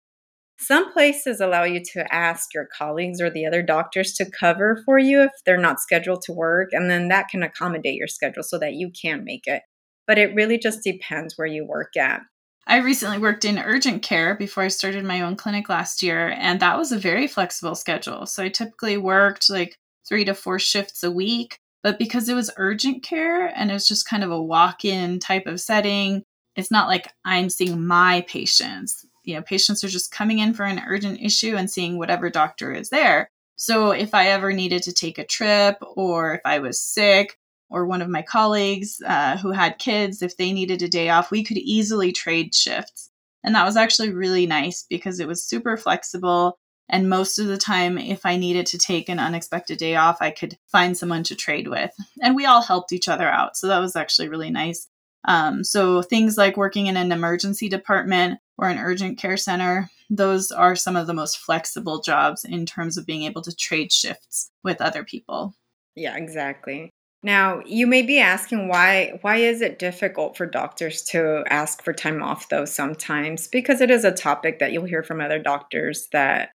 Some 0.57 0.93
places 0.93 1.41
allow 1.41 1.63
you 1.63 1.81
to 1.93 2.13
ask 2.13 2.53
your 2.53 2.65
colleagues 2.65 3.19
or 3.19 3.29
the 3.29 3.45
other 3.45 3.62
doctors 3.62 4.13
to 4.13 4.29
cover 4.29 4.81
for 4.86 4.98
you 4.98 5.24
if 5.24 5.31
they're 5.45 5.57
not 5.57 5.81
scheduled 5.81 6.22
to 6.24 6.31
work, 6.31 6.69
and 6.72 6.89
then 6.89 7.10
that 7.10 7.27
can 7.27 7.43
accommodate 7.43 7.95
your 7.95 8.07
schedule 8.07 8.43
so 8.43 8.57
that 8.60 8.74
you 8.74 8.89
can 8.89 9.25
make 9.25 9.48
it. 9.48 9.63
But 10.07 10.17
it 10.17 10.34
really 10.34 10.57
just 10.57 10.84
depends 10.84 11.38
where 11.38 11.48
you 11.48 11.65
work 11.65 11.98
at. 11.98 12.22
I 12.67 12.77
recently 12.77 13.19
worked 13.19 13.45
in 13.45 13.60
urgent 13.60 14.01
care 14.01 14.36
before 14.36 14.63
I 14.63 14.69
started 14.69 15.05
my 15.05 15.22
own 15.22 15.36
clinic 15.36 15.69
last 15.69 16.01
year, 16.01 16.29
and 16.38 16.60
that 16.60 16.77
was 16.77 16.91
a 16.91 16.98
very 16.98 17.27
flexible 17.27 17.75
schedule. 17.75 18.25
So 18.25 18.43
I 18.43 18.50
typically 18.50 18.98
worked 18.98 19.50
like 19.50 19.77
three 20.07 20.25
to 20.25 20.34
four 20.34 20.60
shifts 20.60 21.03
a 21.03 21.12
week. 21.12 21.60
But 21.84 22.00
because 22.00 22.27
it 22.27 22.34
was 22.34 22.50
urgent 22.57 23.03
care 23.03 23.45
and 23.55 23.69
it 23.69 23.74
was 23.75 23.88
just 23.88 24.10
kind 24.10 24.24
of 24.24 24.31
a 24.31 24.41
walk 24.41 24.84
in 24.84 25.19
type 25.19 25.45
of 25.45 25.62
setting, 25.62 26.24
it's 26.55 26.72
not 26.72 26.88
like 26.88 27.07
I'm 27.24 27.50
seeing 27.50 27.86
my 27.86 28.22
patients 28.27 29.05
you 29.25 29.36
know 29.36 29.41
patients 29.41 29.84
are 29.84 29.89
just 29.89 30.12
coming 30.12 30.39
in 30.39 30.53
for 30.53 30.63
an 30.63 30.81
urgent 30.88 31.19
issue 31.22 31.55
and 31.55 31.69
seeing 31.69 31.98
whatever 31.98 32.29
doctor 32.29 32.72
is 32.72 32.89
there 32.89 33.29
so 33.55 33.91
if 33.91 34.13
i 34.13 34.27
ever 34.27 34.53
needed 34.53 34.84
to 34.84 34.93
take 34.93 35.17
a 35.17 35.25
trip 35.25 35.77
or 35.95 36.36
if 36.36 36.41
i 36.45 36.60
was 36.60 36.79
sick 36.79 37.38
or 37.75 37.86
one 37.86 38.01
of 38.01 38.10
my 38.10 38.22
colleagues 38.22 39.01
uh, 39.05 39.38
who 39.38 39.51
had 39.51 39.77
kids 39.77 40.22
if 40.22 40.38
they 40.38 40.53
needed 40.53 40.82
a 40.82 40.88
day 40.88 41.10
off 41.10 41.32
we 41.32 41.44
could 41.44 41.58
easily 41.58 42.12
trade 42.12 42.55
shifts 42.55 43.12
and 43.44 43.53
that 43.53 43.65
was 43.65 43.77
actually 43.77 44.12
really 44.12 44.48
nice 44.48 44.86
because 44.89 45.20
it 45.20 45.27
was 45.27 45.46
super 45.46 45.75
flexible 45.75 46.58
and 46.88 47.10
most 47.10 47.38
of 47.38 47.48
the 47.48 47.58
time 47.58 47.98
if 47.98 48.25
i 48.25 48.38
needed 48.38 48.65
to 48.65 48.77
take 48.77 49.10
an 49.10 49.20
unexpected 49.20 49.77
day 49.77 49.96
off 49.96 50.17
i 50.22 50.32
could 50.32 50.58
find 50.72 50.98
someone 50.98 51.24
to 51.24 51.36
trade 51.36 51.67
with 51.67 51.91
and 52.22 52.36
we 52.36 52.46
all 52.46 52.62
helped 52.62 52.94
each 52.94 53.10
other 53.10 53.29
out 53.29 53.58
so 53.58 53.67
that 53.67 53.79
was 53.79 53.96
actually 53.96 54.29
really 54.29 54.50
nice 54.50 54.88
um, 55.27 55.63
so 55.63 56.01
things 56.01 56.38
like 56.38 56.55
working 56.55 56.88
in 56.88 56.98
an 56.98 57.12
emergency 57.12 57.67
department 57.67 58.39
or 58.58 58.70
an 58.70 58.77
urgent 58.77 59.17
care 59.17 59.38
center, 59.38 59.89
those 60.10 60.51
are 60.51 60.75
some 60.75 60.96
of 60.96 61.08
the 61.08 61.13
most 61.13 61.39
flexible 61.39 62.01
jobs 62.01 62.46
in 62.46 62.65
terms 62.65 62.98
of 62.98 63.05
being 63.05 63.24
able 63.24 63.41
to 63.41 63.55
trade 63.55 63.91
shifts 63.91 64.51
with 64.63 64.82
other 64.82 65.03
people. 65.03 65.55
Yeah, 65.96 66.15
exactly. 66.15 66.91
Now, 67.25 67.63
you 67.65 67.88
may 67.88 68.03
be 68.03 68.20
asking 68.20 68.67
why 68.67 69.17
why 69.22 69.38
is 69.38 69.62
it 69.62 69.79
difficult 69.79 70.38
for 70.38 70.46
doctors 70.46 71.01
to 71.05 71.44
ask 71.50 71.84
for 71.84 71.91
time 71.91 72.22
off 72.22 72.50
though 72.50 72.65
sometimes 72.65 73.48
because 73.48 73.82
it 73.82 73.89
is 73.89 74.05
a 74.05 74.12
topic 74.12 74.60
that 74.60 74.72
you'll 74.72 74.86
hear 74.86 75.01
from 75.01 75.20
other 75.20 75.39
doctors 75.39 76.08
that 76.12 76.51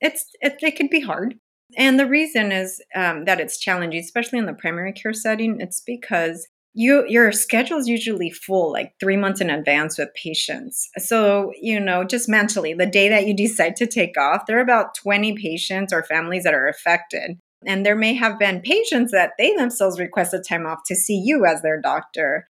it's 0.00 0.24
it, 0.40 0.56
it 0.62 0.90
be 0.90 1.00
hard. 1.00 1.34
And 1.76 2.00
the 2.00 2.06
reason 2.06 2.50
is 2.50 2.80
um, 2.94 3.26
that 3.26 3.40
it's 3.40 3.58
challenging, 3.58 4.00
especially 4.00 4.38
in 4.38 4.46
the 4.46 4.54
primary 4.54 4.94
care 4.94 5.12
setting. 5.12 5.60
It's 5.60 5.82
because 5.82 6.48
you 6.72 7.04
your 7.06 7.30
schedule 7.30 7.76
is 7.76 7.86
usually 7.86 8.30
full 8.30 8.72
like 8.72 8.94
three 8.98 9.18
months 9.18 9.42
in 9.42 9.50
advance 9.50 9.98
with 9.98 10.14
patients 10.14 10.90
so 10.98 11.50
you 11.60 11.80
know 11.80 12.04
just 12.04 12.28
mentally 12.28 12.74
the 12.74 12.84
day 12.84 13.08
that 13.08 13.26
you 13.26 13.34
decide 13.34 13.74
to 13.74 13.86
take 13.86 14.18
off 14.18 14.44
there 14.46 14.58
are 14.58 14.62
about 14.62 14.94
20 14.94 15.38
patients 15.38 15.90
or 15.90 16.02
families 16.02 16.44
that 16.44 16.52
are 16.52 16.68
affected 16.68 17.38
and 17.64 17.84
there 17.84 17.96
may 17.96 18.14
have 18.14 18.38
been 18.38 18.60
patients 18.60 19.12
that 19.12 19.32
they 19.38 19.54
themselves 19.54 19.98
requested 19.98 20.44
time 20.44 20.66
off 20.66 20.80
to 20.86 20.94
see 20.94 21.16
you 21.16 21.46
as 21.46 21.62
their 21.62 21.80
doctor 21.80 22.48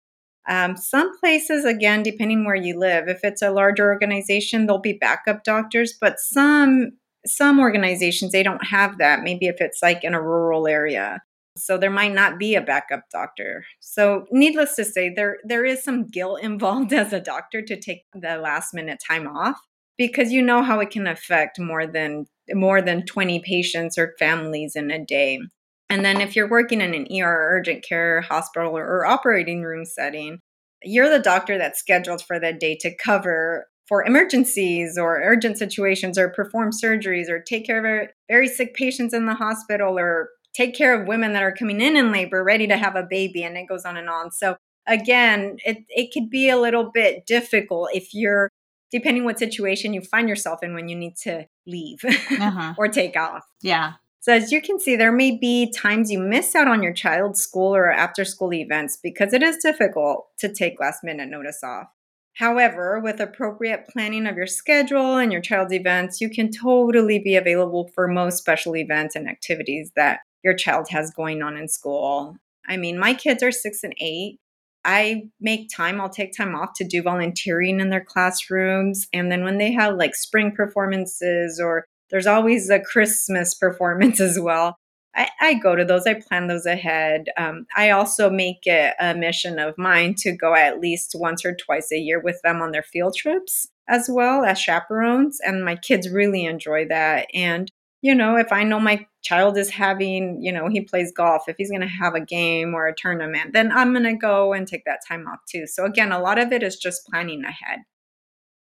um, 0.49 0.77
some 0.77 1.17
places 1.19 1.65
again 1.65 2.03
depending 2.03 2.45
where 2.45 2.55
you 2.55 2.79
live 2.79 3.09
if 3.09 3.21
it's 3.23 3.43
a 3.43 3.51
larger 3.51 3.91
organization 3.91 4.67
there'll 4.67 4.81
be 4.81 4.93
backup 4.93 5.45
doctors 5.45 5.95
but 6.01 6.19
some 6.19 6.93
some 7.27 7.61
organizations 7.61 8.33
they 8.33 8.43
don't 8.43 8.65
have 8.67 8.99
that 8.99 9.23
maybe 9.23 9.47
if 9.47 9.61
it's 9.61 9.83
like 9.83 10.05
in 10.05 10.15
a 10.15 10.23
rural 10.23 10.67
area 10.67 11.21
so 11.57 11.77
there 11.77 11.91
might 11.91 12.15
not 12.15 12.39
be 12.39 12.55
a 12.55 12.61
backup 12.61 13.05
doctor. 13.11 13.65
So 13.81 14.27
needless 14.31 14.77
to 14.77 14.85
say 14.85 15.13
there 15.13 15.39
there 15.45 15.65
is 15.65 15.83
some 15.83 16.07
guilt 16.07 16.41
involved 16.43 16.93
as 16.93 17.13
a 17.13 17.21
doctor 17.21 17.63
to 17.63 17.81
take 17.81 18.05
the 18.15 18.37
last 18.37 18.75
minute 18.75 19.01
time 19.07 19.27
off 19.27 19.61
because 19.99 20.33
you 20.33 20.43
know 20.43 20.63
how 20.63 20.81
it 20.81 20.91
can 20.91 21.07
affect 21.07 21.59
more 21.59 21.87
than 21.87 22.27
more 22.53 22.83
than 22.83 23.07
20 23.07 23.41
patients 23.41 23.99
or 23.99 24.15
families 24.19 24.77
in 24.77 24.91
a 24.91 25.05
day. 25.05 25.41
And 25.89 26.05
then 26.05 26.21
if 26.21 26.37
you're 26.37 26.49
working 26.49 26.81
in 26.81 26.95
an 26.95 27.07
ER 27.11 27.51
urgent 27.53 27.85
care 27.87 28.21
hospital 28.21 28.77
or, 28.77 29.05
operating 29.05 29.63
room 29.63 29.85
setting, 29.85 30.39
you're 30.85 31.11
the 31.11 31.19
doctor 31.19 31.59
that's 31.59 31.81
scheduled 31.81 32.23
for 32.23 32.39
that 32.39 32.61
day 32.61 32.77
to 32.81 32.97
cover 32.97 33.67
for 33.89 34.05
emergencies 34.05 34.97
or 34.97 35.21
urgent 35.21 35.59
situations 35.59 36.17
or 36.17 36.29
perform 36.29 36.71
surgeries 36.71 37.29
or 37.29 37.41
take 37.41 37.67
care 37.67 38.03
of 38.03 38.09
very 38.31 38.47
sick 38.47 38.73
patients 38.75 39.13
in 39.13 39.27
the 39.27 39.35
hospital 39.35 39.99
or 39.99 40.29
take 40.55 40.77
care 40.77 40.99
of 40.99 41.09
women 41.09 41.33
that 41.33 41.43
are 41.43 41.53
coming 41.53 41.81
in 41.81 41.97
in 41.97 42.13
labor 42.13 42.45
ready 42.45 42.69
to 42.69 42.77
have 42.77 42.95
a 42.95 43.03
baby 43.03 43.43
and 43.43 43.57
it 43.57 43.69
goes 43.69 43.85
on 43.85 43.97
and 43.97 44.09
on 44.09 44.31
so 44.31 44.57
again 44.87 45.57
it, 45.65 45.79
it 45.89 46.13
could 46.13 46.31
be 46.31 46.49
a 46.49 46.59
little 46.59 46.91
bit 46.93 47.27
difficult 47.27 47.89
if 47.93 48.15
you're 48.15 48.49
depending 48.93 49.25
what 49.25 49.39
situation 49.39 49.93
you 49.93 50.01
find 50.01 50.29
yourself 50.29 50.63
in 50.63 50.75
when 50.75 50.89
you 50.89 50.97
need 50.97 51.17
to 51.17 51.45
leave 51.71 52.01
uh-huh. 52.05 52.75
or 52.79 52.89
take 52.89 53.17
off 53.17 53.45
yeah 53.63 53.93
so 54.21 54.33
as 54.33 54.53
you 54.53 54.61
can 54.61 54.79
see 54.79 54.97
there 54.97 55.13
may 55.13 55.37
be 55.37 55.71
times 55.71 56.11
you 56.11 56.19
miss 56.19 56.55
out 56.55 56.69
on 56.69 56.83
your 56.83 56.93
child's 56.93 57.41
school 57.41 57.75
or 57.75 57.91
after 57.91 58.25
school 58.25 58.53
events 58.53 58.99
because 59.03 59.33
it 59.33 59.43
is 59.43 59.57
difficult 59.59 60.27
to 60.39 60.53
take 60.53 60.81
last 60.81 61.03
minute 61.05 61.29
notice 61.29 61.63
off 61.63 61.89
However, 62.35 63.01
with 63.01 63.21
appropriate 63.21 63.87
planning 63.89 64.27
of 64.27 64.37
your 64.37 64.47
schedule 64.47 65.19
and 65.19 65.31
your 65.31 65.43
child's 65.43 65.75
events, 65.75 66.21
you 66.21 66.31
can 66.31 66.51
totally 66.51 67.19
be 67.19 67.37
available 67.37 67.91
for 67.95 68.09
most 68.09 68.39
special 68.39 68.77
events 68.77 69.15
and 69.15 69.29
activities 69.29 69.93
that 69.95 70.21
your 70.43 70.55
child 70.55 70.87
has 70.91 71.11
going 71.11 71.43
on 71.43 71.57
in 71.57 71.69
school. 71.69 72.37
I 72.67 72.77
mean, 72.77 72.99
my 72.99 73.15
kids 73.15 73.43
are 73.43 73.53
six 73.53 73.85
and 73.85 73.95
eight. 74.01 74.39
I 74.85 75.29
make 75.41 75.69
time, 75.75 76.01
I'll 76.01 76.09
take 76.09 76.37
time 76.37 76.55
off 76.55 76.71
to 76.77 76.85
do 76.85 77.03
volunteering 77.03 77.81
in 77.81 77.91
their 77.91 78.05
classrooms. 78.05 79.07
And 79.13 79.31
then 79.31 79.45
when 79.45 79.59
they 79.59 79.73
have 79.73 79.97
like 79.97 80.15
spring 80.15 80.53
performances 80.53 81.61
or 81.63 81.85
there's 82.11 82.27
always 82.27 82.71
a 82.71 82.81
Christmas 82.81 83.55
performance 83.55 84.21
as 84.21 84.39
well, 84.39 84.77
I, 85.15 85.29
I 85.41 85.55
go 85.55 85.75
to 85.75 85.85
those. 85.85 86.07
I 86.07 86.15
plan 86.15 86.47
those 86.47 86.67
ahead. 86.67 87.27
Um, 87.37 87.67
I 87.77 87.91
also 87.91 88.31
make 88.31 88.61
it 88.65 88.95
a 89.01 89.15
mission 89.15 89.59
of 89.59 89.77
mine 89.77 90.15
to 90.19 90.33
go 90.33 90.55
at 90.55 90.81
least 90.81 91.17
once 91.19 91.45
or 91.45 91.55
twice 91.55 91.91
a 91.93 91.99
year 91.99 92.21
with 92.21 92.41
them 92.43 92.63
on 92.63 92.71
their 92.71 92.83
field 92.83 93.17
trips 93.17 93.67
as 93.89 94.09
well 94.09 94.45
as 94.45 94.61
chaperones. 94.61 95.39
And 95.45 95.65
my 95.65 95.77
kids 95.77 96.09
really 96.09 96.45
enjoy 96.45 96.87
that. 96.89 97.27
And 97.35 97.71
you 98.03 98.15
know, 98.15 98.37
if 98.37 98.53
I 98.53 98.65
know 98.65 98.81
my 98.81 99.07
child 99.23 99.59
is 99.59 99.71
having, 99.71 100.43
you 100.43 100.53
know, 100.53 100.69
he 100.69 100.81
plays 100.81 101.13
golf, 101.13 101.49
if 101.49 101.57
he's 101.59 101.71
going 101.71 101.83
to 101.83 101.87
have 101.87 102.15
a 102.15 102.21
game 102.21 102.75
or 102.75 102.87
a 102.87 102.95
tournament, 102.95 103.53
then 103.53 103.71
I'm 103.71 103.93
going 103.93 104.05
to 104.05 104.15
go 104.15 104.53
and 104.53 104.67
take 104.67 104.85
that 104.87 105.01
time 105.07 105.27
off 105.27 105.41
too. 105.49 105.67
So, 105.67 105.85
again, 105.85 106.13
a 106.13 106.21
lot 106.21 106.39
of 106.39 106.53
it 106.53 106.63
is 106.63 106.77
just 106.77 107.07
planning 107.07 107.45
ahead. 107.45 107.81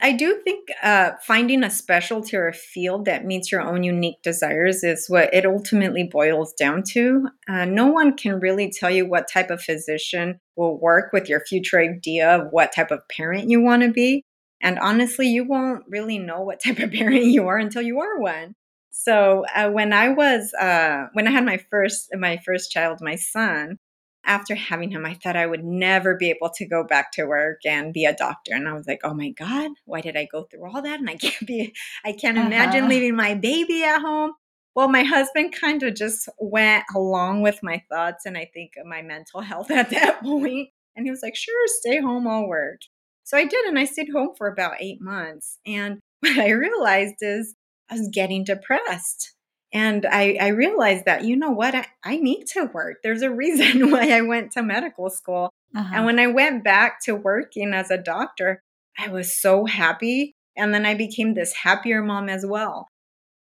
I 0.03 0.13
do 0.13 0.41
think 0.43 0.69
uh, 0.81 1.11
finding 1.21 1.63
a 1.63 1.69
specialty 1.69 2.35
or 2.35 2.47
a 2.47 2.53
field 2.53 3.05
that 3.05 3.23
meets 3.23 3.51
your 3.51 3.61
own 3.61 3.83
unique 3.83 4.23
desires 4.23 4.83
is 4.83 5.07
what 5.07 5.31
it 5.31 5.45
ultimately 5.45 6.03
boils 6.03 6.53
down 6.53 6.81
to. 6.89 7.27
Uh, 7.47 7.65
no 7.65 7.85
one 7.85 8.17
can 8.17 8.39
really 8.39 8.71
tell 8.71 8.89
you 8.89 9.07
what 9.07 9.29
type 9.31 9.51
of 9.51 9.61
physician 9.61 10.39
will 10.55 10.79
work 10.79 11.13
with 11.13 11.29
your 11.29 11.41
future 11.41 11.79
idea 11.79 12.35
of 12.35 12.47
what 12.51 12.73
type 12.73 12.89
of 12.89 13.07
parent 13.15 13.47
you 13.47 13.61
want 13.61 13.83
to 13.83 13.91
be. 13.91 14.23
And 14.59 14.79
honestly, 14.79 15.27
you 15.27 15.43
won't 15.43 15.83
really 15.87 16.17
know 16.17 16.41
what 16.41 16.63
type 16.63 16.79
of 16.79 16.91
parent 16.93 17.25
you 17.25 17.47
are 17.47 17.59
until 17.59 17.83
you 17.83 17.99
are 17.99 18.19
one. 18.19 18.55
So 18.91 19.45
uh, 19.55 19.69
when 19.69 19.93
I 19.93 20.09
was 20.09 20.53
uh, 20.53 21.07
when 21.13 21.27
I 21.27 21.31
had 21.31 21.45
my 21.45 21.57
first 21.69 22.09
my 22.13 22.37
first 22.45 22.71
child, 22.71 22.99
my 23.01 23.15
son, 23.15 23.77
after 24.25 24.55
having 24.55 24.91
him, 24.91 25.05
I 25.05 25.15
thought 25.15 25.35
I 25.35 25.47
would 25.47 25.63
never 25.63 26.15
be 26.15 26.29
able 26.29 26.49
to 26.55 26.67
go 26.67 26.83
back 26.83 27.11
to 27.13 27.25
work 27.25 27.61
and 27.65 27.93
be 27.93 28.05
a 28.05 28.13
doctor. 28.13 28.53
And 28.53 28.67
I 28.67 28.73
was 28.73 28.87
like, 28.87 29.01
oh 29.03 29.13
my 29.13 29.29
God, 29.29 29.71
why 29.85 30.01
did 30.01 30.15
I 30.15 30.27
go 30.31 30.43
through 30.43 30.69
all 30.69 30.81
that? 30.81 30.99
And 30.99 31.09
I 31.09 31.15
can't 31.21 31.47
be, 31.47 31.73
I 32.05 32.13
can't 32.13 32.37
uh-huh. 32.37 32.47
imagine 32.47 32.87
leaving 32.87 33.15
my 33.15 33.33
baby 33.33 33.83
at 33.83 34.01
home. 34.01 34.33
Well, 34.75 34.87
my 34.87 35.03
husband 35.03 35.53
kind 35.59 35.83
of 35.83 35.95
just 35.95 36.29
went 36.39 36.85
along 36.95 37.41
with 37.41 37.59
my 37.61 37.83
thoughts 37.89 38.25
and 38.25 38.37
I 38.37 38.49
think 38.53 38.71
my 38.85 39.01
mental 39.01 39.41
health 39.51 39.71
at 39.71 39.89
that 39.89 40.21
point. 40.21 40.69
And 40.95 41.05
he 41.05 41.11
was 41.11 41.21
like, 41.23 41.35
sure, 41.35 41.67
stay 41.67 41.99
home, 41.99 42.27
I'll 42.27 42.47
work. 42.47 42.81
So 43.23 43.37
I 43.37 43.45
did. 43.45 43.65
And 43.65 43.79
I 43.79 43.85
stayed 43.85 44.09
home 44.13 44.31
for 44.37 44.47
about 44.47 44.75
eight 44.79 45.01
months. 45.01 45.57
And 45.65 45.99
what 46.19 46.37
I 46.37 46.51
realized 46.51 47.15
is 47.21 47.55
I 47.91 47.95
was 47.95 48.09
getting 48.11 48.43
depressed. 48.43 49.33
And 49.73 50.05
I, 50.05 50.37
I 50.39 50.47
realized 50.49 51.05
that, 51.05 51.23
you 51.23 51.35
know 51.35 51.51
what, 51.51 51.75
I, 51.75 51.87
I 52.03 52.17
need 52.17 52.45
to 52.53 52.69
work. 52.73 52.97
There's 53.03 53.21
a 53.21 53.31
reason 53.31 53.91
why 53.91 54.11
I 54.11 54.21
went 54.21 54.51
to 54.53 54.63
medical 54.63 55.09
school. 55.09 55.49
Uh-huh. 55.75 55.93
And 55.93 56.05
when 56.05 56.19
I 56.19 56.27
went 56.27 56.63
back 56.63 57.01
to 57.03 57.15
working 57.15 57.73
as 57.73 57.91
a 57.91 57.97
doctor, 57.97 58.61
I 58.97 59.09
was 59.09 59.39
so 59.39 59.65
happy. 59.65 60.33
And 60.57 60.73
then 60.73 60.85
I 60.85 60.95
became 60.95 61.33
this 61.33 61.53
happier 61.63 62.01
mom 62.01 62.27
as 62.27 62.45
well. 62.45 62.87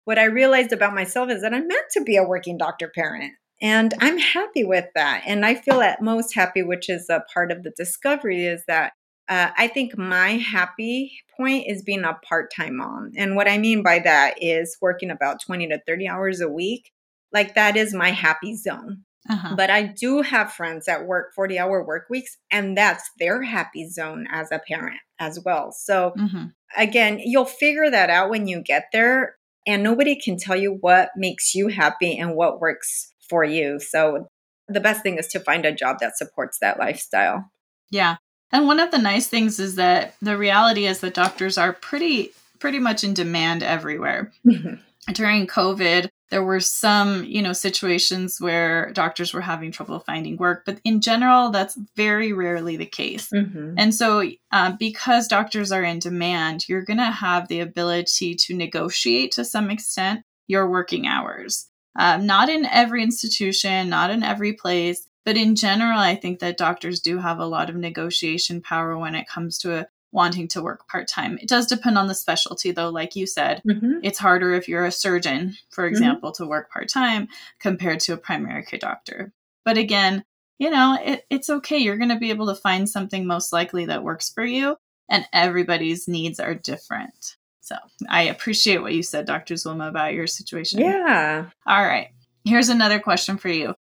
What 0.06 0.18
I 0.18 0.26
realized 0.26 0.72
about 0.72 0.96
myself 0.96 1.30
is 1.30 1.42
that 1.42 1.54
I'm 1.54 1.68
meant 1.68 1.86
to 1.92 2.04
be 2.04 2.16
a 2.16 2.24
working 2.24 2.58
doctor 2.58 2.92
parent. 2.94 3.34
And 3.62 3.94
I'm 4.00 4.18
happy 4.18 4.64
with 4.64 4.86
that. 4.96 5.24
And 5.26 5.46
I 5.46 5.56
feel 5.56 5.82
at 5.82 6.02
most 6.02 6.34
happy, 6.34 6.64
which 6.64 6.90
is 6.90 7.08
a 7.10 7.24
part 7.34 7.52
of 7.52 7.64
the 7.64 7.72
discovery, 7.76 8.46
is 8.46 8.64
that 8.68 8.94
uh, 9.30 9.50
I 9.58 9.68
think 9.68 9.98
my 9.98 10.32
happy 10.32 11.20
point 11.36 11.66
is 11.68 11.84
being 11.84 12.04
a 12.04 12.18
part 12.28 12.52
time 12.54 12.78
mom. 12.78 13.12
And 13.18 13.36
what 13.36 13.48
I 13.48 13.58
mean 13.58 13.84
by 13.84 14.00
that 14.00 14.42
is 14.42 14.78
working 14.82 15.12
about 15.12 15.42
20 15.42 15.68
to 15.68 15.82
30 15.86 16.08
hours 16.08 16.42
a 16.42 16.50
week. 16.50 16.92
Like 17.34 17.56
that 17.56 17.76
is 17.76 17.94
my 17.94 18.12
happy 18.12 18.56
zone. 18.56 19.04
Uh-huh. 19.30 19.56
But 19.56 19.70
I 19.70 19.84
do 19.84 20.22
have 20.22 20.54
friends 20.54 20.86
that 20.86 21.06
work 21.06 21.34
40 21.36 21.60
hour 21.60 21.84
work 21.84 22.10
weeks, 22.10 22.38
and 22.50 22.78
that's 22.78 23.10
their 23.20 23.44
happy 23.44 23.90
zone 23.90 24.26
as 24.32 24.52
a 24.52 24.60
parent 24.60 25.00
as 25.20 25.40
well. 25.44 25.74
So, 25.74 26.14
mm-hmm. 26.18 26.46
again, 26.78 27.20
you'll 27.20 27.44
figure 27.44 27.90
that 27.90 28.10
out 28.10 28.30
when 28.30 28.48
you 28.48 28.62
get 28.62 28.86
there, 28.94 29.36
and 29.66 29.84
nobody 29.84 30.16
can 30.16 30.38
tell 30.38 30.56
you 30.56 30.78
what 30.80 31.10
makes 31.18 31.54
you 31.54 31.68
happy 31.68 32.18
and 32.18 32.36
what 32.36 32.62
works 32.62 33.14
for 33.30 33.44
you. 33.44 33.80
So, 33.82 34.30
the 34.70 34.80
best 34.80 35.04
thing 35.04 35.18
is 35.18 35.28
to 35.30 35.42
find 35.42 35.66
a 35.66 35.74
job 35.74 35.98
that 36.00 36.18
supports 36.18 36.60
that 36.60 36.80
lifestyle. 36.80 37.52
Yeah. 37.92 38.18
And 38.52 38.66
one 38.66 38.80
of 38.80 38.92
the 38.92 38.98
nice 38.98 39.28
things 39.28 39.60
is 39.60 39.76
that 39.76 40.16
the 40.22 40.38
reality 40.38 40.86
is 40.86 41.02
that 41.02 41.14
doctors 41.14 41.58
are 41.58 41.74
pretty 41.74 42.32
pretty 42.60 42.80
much 42.80 43.04
in 43.04 43.14
demand 43.14 43.62
everywhere. 43.64 44.32
Mm-hmm. 44.46 44.76
During 45.14 45.48
COVID, 45.48 46.10
there 46.30 46.44
were 46.44 46.60
some, 46.60 47.24
you 47.24 47.42
know, 47.42 47.54
situations 47.54 48.42
where 48.42 48.92
doctors 48.92 49.34
were 49.34 49.42
having 49.42 49.72
trouble 49.72 50.00
finding 50.00 50.36
work, 50.38 50.64
but 50.66 50.80
in 50.84 51.00
general, 51.00 51.50
that's 51.52 51.78
very 51.96 52.34
rarely 52.34 52.76
the 52.76 52.86
case. 52.86 53.30
Mm-hmm. 53.30 53.76
And 53.78 53.96
so, 53.96 54.30
uh, 54.52 54.74
because 54.78 55.28
doctors 55.28 55.72
are 55.72 55.84
in 55.84 56.00
demand, 56.00 56.68
you're 56.68 56.82
going 56.82 56.98
to 56.98 57.06
have 57.06 57.48
the 57.48 57.62
ability 57.62 58.36
to 58.36 58.56
negotiate 58.56 59.32
to 59.34 59.46
some 59.46 59.70
extent 59.70 60.24
your 60.48 60.70
working 60.70 61.08
hours. 61.08 61.68
Um, 61.98 62.26
not 62.26 62.50
in 62.50 62.66
every 62.66 63.02
institution, 63.02 63.90
not 63.90 64.12
in 64.12 64.22
every 64.22 64.54
place, 64.54 65.07
but 65.28 65.36
in 65.36 65.58
general, 65.58 66.00
I 66.00 66.16
think 66.16 66.40
that 66.40 66.56
doctors 66.56 67.02
do 67.02 67.18
have 67.18 67.40
a 67.40 67.46
lot 67.46 67.70
of 67.70 67.76
negotiation 67.76 68.62
power 68.62 68.98
when 68.98 69.14
it 69.14 69.28
comes 69.28 69.58
to 69.58 69.76
a 69.76 69.88
wanting 70.14 70.48
to 70.48 70.62
work 70.62 70.88
part 70.88 71.06
time. 71.06 71.38
It 71.42 71.50
does 71.50 71.68
depend 71.68 71.98
on 71.98 72.08
the 72.08 72.16
specialty, 72.16 72.72
though. 72.72 72.88
Like 72.88 73.18
you 73.18 73.28
said, 73.28 73.62
mm-hmm. 73.68 74.00
it's 74.04 74.20
harder 74.20 74.54
if 74.54 74.70
you're 74.70 74.86
a 74.86 74.92
surgeon, 74.92 75.58
for 75.70 75.84
mm-hmm. 75.84 75.92
example, 75.92 76.32
mm-hmm. 76.32 76.46
to 76.46 76.50
work 76.50 76.72
part 76.72 76.88
time 76.88 77.28
compared 77.60 78.00
to 78.00 78.14
a 78.14 78.18
primary 78.18 78.64
care 78.64 78.80
doctor. 78.80 79.34
But 79.66 79.78
again, 79.78 80.24
you 80.60 80.70
know, 80.70 80.98
it, 81.04 81.26
it's 81.30 81.50
okay. 81.50 81.80
You're 81.80 81.98
going 81.98 82.08
to 82.08 82.20
be 82.20 82.30
able 82.30 82.48
to 82.48 82.56
find 82.56 82.88
something 82.88 83.28
most 83.28 83.52
likely 83.52 83.88
that 83.88 84.06
works 84.06 84.30
for 84.30 84.46
you, 84.46 84.78
and 85.10 85.28
everybody's 85.34 86.08
needs 86.08 86.40
are 86.40 86.56
different. 86.56 87.36
So 87.60 87.76
I 88.10 88.22
appreciate 88.22 88.82
what 88.82 88.94
you 88.94 89.04
said, 89.04 89.26
Dr. 89.26 89.56
Zulma, 89.56 89.90
about 89.90 90.14
your 90.14 90.26
situation. 90.26 90.80
Yeah. 90.80 91.50
All 91.66 91.84
right. 91.84 92.12
Here's 92.46 92.70
another 92.70 93.02
question 93.02 93.38
for 93.38 93.50
you 93.50 93.76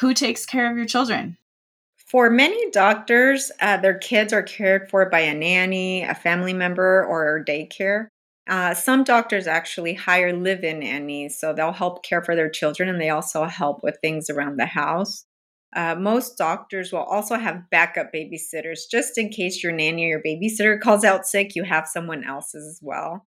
Who 0.00 0.14
takes 0.14 0.46
care 0.46 0.70
of 0.70 0.76
your 0.76 0.86
children? 0.86 1.36
For 1.96 2.30
many 2.30 2.70
doctors, 2.70 3.50
uh, 3.60 3.76
their 3.78 3.98
kids 3.98 4.32
are 4.32 4.42
cared 4.42 4.88
for 4.88 5.08
by 5.10 5.20
a 5.20 5.34
nanny, 5.34 6.02
a 6.02 6.14
family 6.14 6.52
member, 6.52 7.04
or 7.04 7.44
daycare. 7.46 8.06
Uh, 8.48 8.72
some 8.74 9.04
doctors 9.04 9.46
actually 9.46 9.94
hire 9.94 10.32
live 10.32 10.64
in 10.64 10.78
nannies, 10.78 11.38
so 11.38 11.52
they'll 11.52 11.72
help 11.72 12.02
care 12.02 12.22
for 12.22 12.34
their 12.34 12.48
children 12.48 12.88
and 12.88 13.00
they 13.00 13.10
also 13.10 13.44
help 13.44 13.82
with 13.82 13.98
things 14.00 14.30
around 14.30 14.56
the 14.56 14.66
house. 14.66 15.26
Uh, 15.76 15.94
most 15.94 16.38
doctors 16.38 16.92
will 16.92 17.02
also 17.02 17.36
have 17.36 17.68
backup 17.70 18.10
babysitters 18.10 18.88
just 18.90 19.18
in 19.18 19.28
case 19.28 19.62
your 19.62 19.72
nanny 19.72 20.06
or 20.06 20.08
your 20.08 20.22
babysitter 20.22 20.80
calls 20.82 21.04
out 21.04 21.26
sick, 21.26 21.54
you 21.54 21.64
have 21.64 21.86
someone 21.86 22.24
else's 22.24 22.66
as 22.66 22.80
well. 22.80 23.26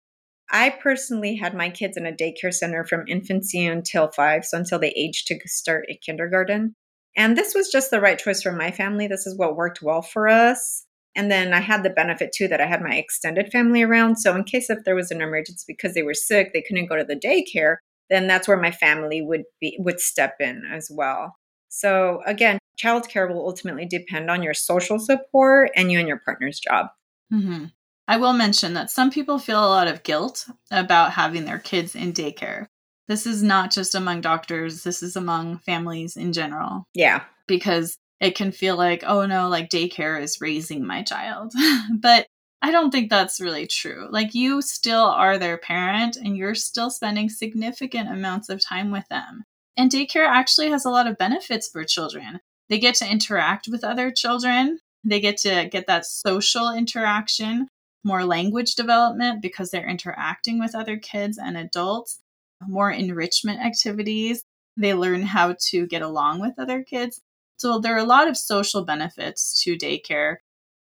I 0.51 0.71
personally 0.71 1.35
had 1.35 1.55
my 1.55 1.71
kids 1.71 1.97
in 1.97 2.07
a 2.07 2.13
daycare 2.13 2.55
center 2.55 2.85
from 2.85 3.09
infancy 3.09 3.67
until 3.67 4.09
five, 4.09 4.45
so 4.45 4.59
until 4.59 4.79
they 4.79 4.91
aged 4.91 5.27
to 5.29 5.39
start 5.47 5.87
a 5.89 5.97
kindergarten. 5.97 6.75
And 7.17 7.37
this 7.37 7.55
was 7.55 7.71
just 7.71 7.91
the 7.91 8.01
right 8.01 8.19
choice 8.19 8.43
for 8.43 8.53
my 8.53 8.71
family. 8.71 9.07
This 9.07 9.27
is 9.27 9.37
what 9.37 9.57
worked 9.57 9.83
well 9.83 10.03
for 10.03 10.29
us. 10.29 10.85
And 11.17 11.31
then 11.31 11.55
I 11.55 11.61
had 11.61 11.83
the 11.83 11.91
benefit 11.91 12.33
too 12.33 12.47
that 12.49 12.61
I 12.61 12.67
had 12.67 12.83
my 12.83 12.95
extended 12.95 13.51
family 13.51 13.83
around. 13.83 14.17
So 14.17 14.37
in 14.37 14.45
case 14.45 14.69
if 14.69 14.85
there 14.85 14.95
was 14.95 15.11
an 15.11 15.23
emergency 15.23 15.65
because 15.67 15.95
they 15.95 16.03
were 16.03 16.15
sick, 16.15 16.53
they 16.53 16.61
couldn't 16.61 16.87
go 16.87 16.97
to 16.97 17.05
the 17.05 17.17
daycare, 17.17 17.77
then 18.11 18.27
that's 18.27 18.47
where 18.47 18.59
my 18.59 18.71
family 18.71 19.23
would 19.23 19.45
be 19.61 19.77
would 19.81 19.99
step 19.99 20.37
in 20.41 20.63
as 20.71 20.91
well. 20.93 21.37
So 21.69 22.21
again, 22.27 22.59
childcare 22.81 23.33
will 23.33 23.47
ultimately 23.47 23.87
depend 23.87 24.31
on 24.31 24.43
your 24.43 24.55
social 24.55 24.99
support 24.99 25.71
and 25.75 25.91
you 25.91 25.99
and 25.99 26.07
your 26.07 26.21
partner's 26.25 26.61
job. 26.61 26.89
Mm-hmm. 27.33 27.65
I 28.09 28.19
will 28.19 28.33
mention 28.33 28.75
that 28.75 28.91
some 28.91 29.11
people 29.11 29.39
feel 29.39 29.59
a 29.59 29.69
lot 29.69 29.89
of 29.89 30.03
guilt 30.03 30.49
about 30.71 31.13
having 31.13 31.45
their 31.45 31.59
kids 31.59 31.95
in 31.95 32.13
daycare. 32.13 32.67
This 33.09 33.27
is 33.27 33.43
not 33.43 33.71
just 33.73 33.95
among 33.95 34.21
doctors, 34.21 34.83
this 34.83 35.03
is 35.03 35.17
among 35.17 35.59
families 35.59 36.17
in 36.17 36.33
general. 36.33 36.85
Yeah. 36.95 37.25
Because 37.47 37.97
it 38.21 38.35
can 38.35 38.53
feel 38.53 38.77
like, 38.77 39.05
oh 39.07 39.27
no, 39.27 39.49
like 39.49 39.71
daycare 39.71 40.21
is 40.21 40.41
raising 40.41 40.87
my 40.87 41.03
child. 41.03 41.53
but 42.01 42.27
I 42.63 42.71
don't 42.71 42.91
think 42.91 43.11
that's 43.11 43.41
really 43.41 43.67
true. 43.67 44.09
Like 44.11 44.35
you 44.35 44.63
still 44.63 45.05
are 45.05 45.39
their 45.39 45.59
parent 45.59 46.17
and 46.17 46.37
you're 46.37 46.55
still 46.55 46.91
spending 46.91 47.29
significant 47.29 48.11
amounts 48.11 48.49
of 48.49 48.65
time 48.65 48.91
with 48.91 49.07
them. 49.09 49.45
And 49.77 49.91
daycare 49.91 50.27
actually 50.27 50.71
has 50.71 50.85
a 50.85 50.91
lot 50.91 51.07
of 51.07 51.19
benefits 51.19 51.69
for 51.69 51.85
children. 51.85 52.41
They 52.69 52.79
get 52.79 52.95
to 52.97 53.11
interact 53.11 53.69
with 53.69 53.85
other 53.85 54.11
children, 54.11 54.81
they 55.05 55.21
get 55.21 55.37
to 55.39 55.69
get 55.71 55.87
that 55.87 56.07
social 56.07 56.73
interaction, 56.73 57.69
more 58.07 58.25
language 58.25 58.77
development 58.77 59.43
because 59.43 59.71
they're 59.71 59.89
interacting 59.89 60.61
with 60.61 60.75
other 60.75 60.97
kids 60.97 61.39
and 61.39 61.59
adults 61.59 62.21
more 62.67 62.91
enrichment 62.91 63.61
activities. 63.61 64.45
They 64.77 64.95
learn 64.95 65.23
how 65.23 65.57
to 65.71 65.87
get 65.87 66.03
along 66.03 66.41
with 66.41 66.55
other 66.59 66.83
kids. 66.83 67.21
So 67.59 67.79
there 67.79 67.95
are 67.95 67.99
a 67.99 68.05
lot 68.05 68.29
of 68.29 68.37
social 68.37 68.85
benefits 68.85 69.63
to 69.65 69.77
daycare. 69.77 70.37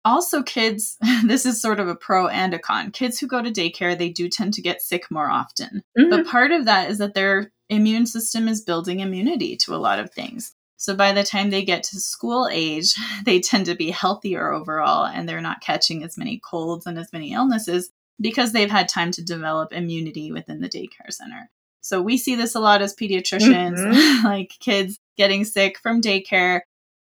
Also, 0.04 0.42
kids, 0.42 0.96
this 1.24 1.46
is 1.46 1.62
sort 1.62 1.78
of 1.78 1.88
a 1.88 1.94
pro 1.94 2.26
and 2.26 2.52
a 2.54 2.58
con. 2.58 2.90
Kids 2.90 3.20
who 3.20 3.26
go 3.26 3.40
to 3.40 3.50
daycare, 3.50 3.96
they 3.96 4.08
do 4.08 4.28
tend 4.28 4.54
to 4.54 4.62
get 4.62 4.82
sick 4.82 5.10
more 5.10 5.30
often. 5.30 5.82
Mm-hmm. 5.98 6.10
But 6.10 6.26
part 6.26 6.50
of 6.50 6.64
that 6.64 6.90
is 6.90 6.98
that 6.98 7.14
their 7.14 7.52
immune 7.68 8.06
system 8.06 8.48
is 8.48 8.62
building 8.62 9.00
immunity 9.00 9.56
to 9.58 9.74
a 9.74 9.76
lot 9.76 9.98
of 9.98 10.12
things. 10.12 10.52
So 10.82 10.96
by 10.96 11.12
the 11.12 11.22
time 11.22 11.50
they 11.50 11.64
get 11.64 11.84
to 11.84 12.00
school 12.00 12.48
age, 12.50 12.96
they 13.24 13.38
tend 13.38 13.66
to 13.66 13.76
be 13.76 13.92
healthier 13.92 14.52
overall 14.52 15.06
and 15.06 15.28
they're 15.28 15.40
not 15.40 15.60
catching 15.60 16.02
as 16.02 16.18
many 16.18 16.40
colds 16.40 16.86
and 16.86 16.98
as 16.98 17.12
many 17.12 17.32
illnesses 17.32 17.92
because 18.20 18.50
they've 18.50 18.70
had 18.70 18.88
time 18.88 19.12
to 19.12 19.22
develop 19.22 19.72
immunity 19.72 20.32
within 20.32 20.60
the 20.60 20.68
daycare 20.68 21.12
center. 21.12 21.48
So 21.82 22.02
we 22.02 22.18
see 22.18 22.34
this 22.34 22.56
a 22.56 22.60
lot 22.60 22.82
as 22.82 22.96
pediatricians, 22.96 23.78
mm-hmm. 23.78 24.26
like 24.26 24.56
kids 24.58 24.98
getting 25.16 25.44
sick 25.44 25.78
from 25.78 26.00
daycare. 26.00 26.62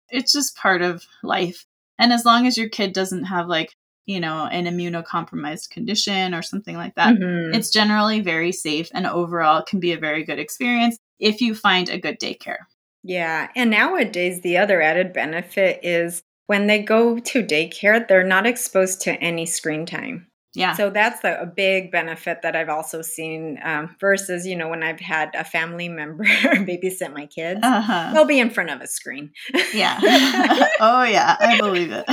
It's 0.08 0.32
just 0.32 0.56
part 0.56 0.80
of 0.80 1.04
life. 1.24 1.66
And 1.98 2.12
as 2.12 2.24
long 2.24 2.46
as 2.46 2.56
your 2.56 2.68
kid 2.68 2.92
doesn't 2.92 3.24
have 3.24 3.48
like, 3.48 3.74
you 4.06 4.20
know, 4.20 4.46
an 4.46 4.66
immunocompromised 4.66 5.70
condition 5.70 6.32
or 6.32 6.42
something 6.42 6.76
like 6.76 6.94
that, 6.94 7.16
mm-hmm. 7.16 7.52
it's 7.52 7.70
generally 7.70 8.20
very 8.20 8.52
safe 8.52 8.88
and 8.94 9.04
overall 9.04 9.64
can 9.64 9.80
be 9.80 9.92
a 9.92 9.98
very 9.98 10.22
good 10.22 10.38
experience 10.38 10.96
if 11.18 11.40
you 11.40 11.56
find 11.56 11.88
a 11.88 11.98
good 11.98 12.20
daycare. 12.20 12.66
Yeah. 13.04 13.48
And 13.54 13.70
nowadays, 13.70 14.40
the 14.40 14.56
other 14.56 14.80
added 14.80 15.12
benefit 15.12 15.80
is 15.82 16.22
when 16.46 16.66
they 16.66 16.82
go 16.82 17.18
to 17.18 17.42
daycare, 17.42 18.06
they're 18.06 18.24
not 18.24 18.46
exposed 18.46 19.02
to 19.02 19.12
any 19.12 19.46
screen 19.46 19.86
time. 19.86 20.26
Yeah. 20.54 20.74
So 20.74 20.88
that's 20.88 21.22
a, 21.24 21.40
a 21.42 21.46
big 21.46 21.90
benefit 21.90 22.42
that 22.42 22.54
I've 22.54 22.68
also 22.68 23.02
seen 23.02 23.58
um, 23.64 23.96
versus, 24.00 24.46
you 24.46 24.54
know, 24.56 24.68
when 24.68 24.84
I've 24.84 25.00
had 25.00 25.34
a 25.34 25.44
family 25.44 25.88
member 25.88 26.24
babysit 26.44 27.12
my 27.12 27.26
kids, 27.26 27.60
uh-huh. 27.62 28.12
they'll 28.14 28.24
be 28.24 28.38
in 28.38 28.50
front 28.50 28.70
of 28.70 28.80
a 28.80 28.86
screen. 28.86 29.32
yeah. 29.74 29.98
oh, 30.80 31.02
yeah. 31.02 31.36
I 31.40 31.58
believe 31.58 31.90
it. 31.92 32.04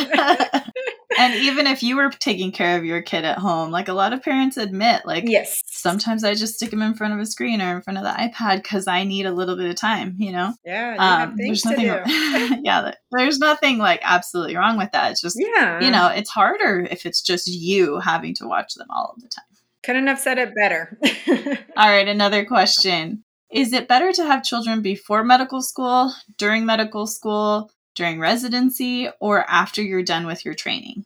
And 1.17 1.33
even 1.35 1.67
if 1.67 1.83
you 1.83 1.95
were 1.95 2.09
taking 2.09 2.51
care 2.51 2.77
of 2.77 2.85
your 2.85 3.01
kid 3.01 3.25
at 3.25 3.37
home, 3.37 3.71
like 3.71 3.87
a 3.87 3.93
lot 3.93 4.13
of 4.13 4.23
parents 4.23 4.57
admit, 4.57 5.03
like, 5.05 5.23
yes, 5.27 5.61
sometimes 5.65 6.23
I 6.23 6.33
just 6.33 6.55
stick 6.55 6.71
them 6.71 6.81
in 6.81 6.93
front 6.93 7.13
of 7.13 7.19
a 7.19 7.25
screen 7.25 7.61
or 7.61 7.75
in 7.75 7.81
front 7.81 7.97
of 7.97 8.03
the 8.03 8.09
iPad 8.09 8.63
because 8.63 8.87
I 8.87 9.03
need 9.03 9.25
a 9.25 9.33
little 9.33 9.55
bit 9.55 9.69
of 9.69 9.75
time, 9.75 10.15
you 10.17 10.31
know? 10.31 10.53
Yeah. 10.65 10.93
You 10.93 10.99
um, 10.99 11.35
there's 11.37 11.65
nothing, 11.65 11.85
yeah. 12.63 12.91
There's 13.11 13.39
nothing 13.39 13.77
like 13.77 13.99
absolutely 14.03 14.55
wrong 14.55 14.77
with 14.77 14.91
that. 14.91 15.11
It's 15.11 15.21
just, 15.21 15.37
yeah. 15.39 15.81
you 15.83 15.91
know, 15.91 16.07
it's 16.07 16.29
harder 16.29 16.87
if 16.89 17.05
it's 17.05 17.21
just 17.21 17.47
you 17.47 17.99
having 17.99 18.33
to 18.35 18.47
watch 18.47 18.75
them 18.75 18.87
all 18.89 19.13
of 19.15 19.21
the 19.21 19.27
time. 19.27 19.45
Couldn't 19.83 20.07
have 20.07 20.19
said 20.19 20.37
it 20.37 20.53
better. 20.55 20.97
all 21.75 21.89
right. 21.89 22.07
Another 22.07 22.45
question. 22.45 23.23
Is 23.51 23.73
it 23.73 23.87
better 23.87 24.13
to 24.13 24.23
have 24.23 24.43
children 24.43 24.81
before 24.81 25.23
medical 25.23 25.61
school, 25.61 26.13
during 26.37 26.65
medical 26.65 27.05
school, 27.05 27.69
during 27.95 28.19
residency, 28.19 29.09
or 29.19 29.49
after 29.49 29.81
you're 29.81 30.03
done 30.03 30.25
with 30.25 30.45
your 30.45 30.53
training? 30.53 31.05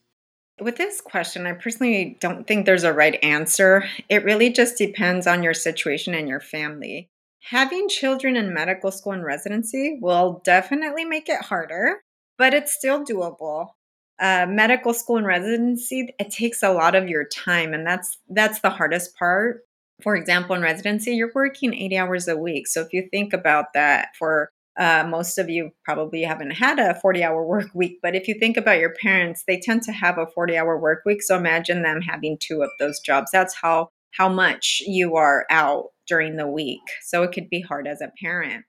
With 0.59 0.77
this 0.77 1.01
question, 1.01 1.45
I 1.45 1.53
personally 1.53 2.17
don't 2.21 2.47
think 2.47 2.65
there's 2.65 2.85
a 2.85 2.93
right 2.93 3.19
answer. 3.21 3.83
It 4.07 4.23
really 4.23 4.49
just 4.49 4.77
depends 4.77 5.27
on 5.27 5.43
your 5.43 5.53
situation 5.53 6.13
and 6.13 6.29
your 6.29 6.39
family. 6.39 7.09
Having 7.49 7.89
children 7.89 8.35
in 8.37 8.53
medical 8.53 8.91
school 8.91 9.11
and 9.11 9.23
residency 9.23 9.99
will 10.01 10.41
definitely 10.45 11.03
make 11.05 11.27
it 11.27 11.41
harder, 11.41 12.01
but 12.37 12.53
it's 12.53 12.73
still 12.73 13.03
doable. 13.03 13.69
Uh, 14.17 14.45
medical 14.47 14.93
school 14.93 15.17
and 15.17 15.27
residency 15.27 16.07
it 16.17 16.31
takes 16.31 16.63
a 16.63 16.71
lot 16.71 16.95
of 16.95 17.09
your 17.09 17.25
time 17.25 17.73
and 17.73 17.85
that's 17.85 18.17
that's 18.29 18.61
the 18.61 18.69
hardest 18.69 19.13
part 19.17 19.63
for 20.01 20.15
example 20.15 20.55
in 20.55 20.61
residency 20.61 21.13
you're 21.13 21.33
working 21.35 21.73
80 21.73 21.97
hours 21.97 22.27
a 22.29 22.37
week 22.37 22.65
so 22.65 22.79
if 22.79 22.93
you 22.93 23.09
think 23.11 23.33
about 23.33 23.73
that 23.73 24.15
for 24.17 24.51
Uh, 24.77 25.05
most 25.09 25.37
of 25.37 25.49
you 25.49 25.71
probably 25.83 26.23
haven't 26.23 26.51
had 26.51 26.79
a 26.79 26.99
40 26.99 27.23
hour 27.23 27.45
work 27.45 27.69
week, 27.73 27.99
but 28.01 28.15
if 28.15 28.27
you 28.27 28.35
think 28.39 28.57
about 28.57 28.79
your 28.79 28.93
parents, 29.01 29.43
they 29.47 29.59
tend 29.59 29.83
to 29.83 29.91
have 29.91 30.17
a 30.17 30.27
40 30.27 30.57
hour 30.57 30.77
work 30.77 31.03
week. 31.05 31.23
So 31.23 31.37
imagine 31.37 31.81
them 31.81 32.01
having 32.01 32.37
two 32.39 32.61
of 32.61 32.69
those 32.79 32.99
jobs. 32.99 33.31
That's 33.31 33.55
how 33.55 33.89
how 34.11 34.29
much 34.29 34.81
you 34.85 35.15
are 35.17 35.45
out 35.49 35.87
during 36.07 36.37
the 36.37 36.47
week. 36.47 36.81
So 37.03 37.23
it 37.23 37.33
could 37.33 37.49
be 37.49 37.59
hard 37.59 37.87
as 37.87 38.01
a 38.01 38.11
parent. 38.21 38.63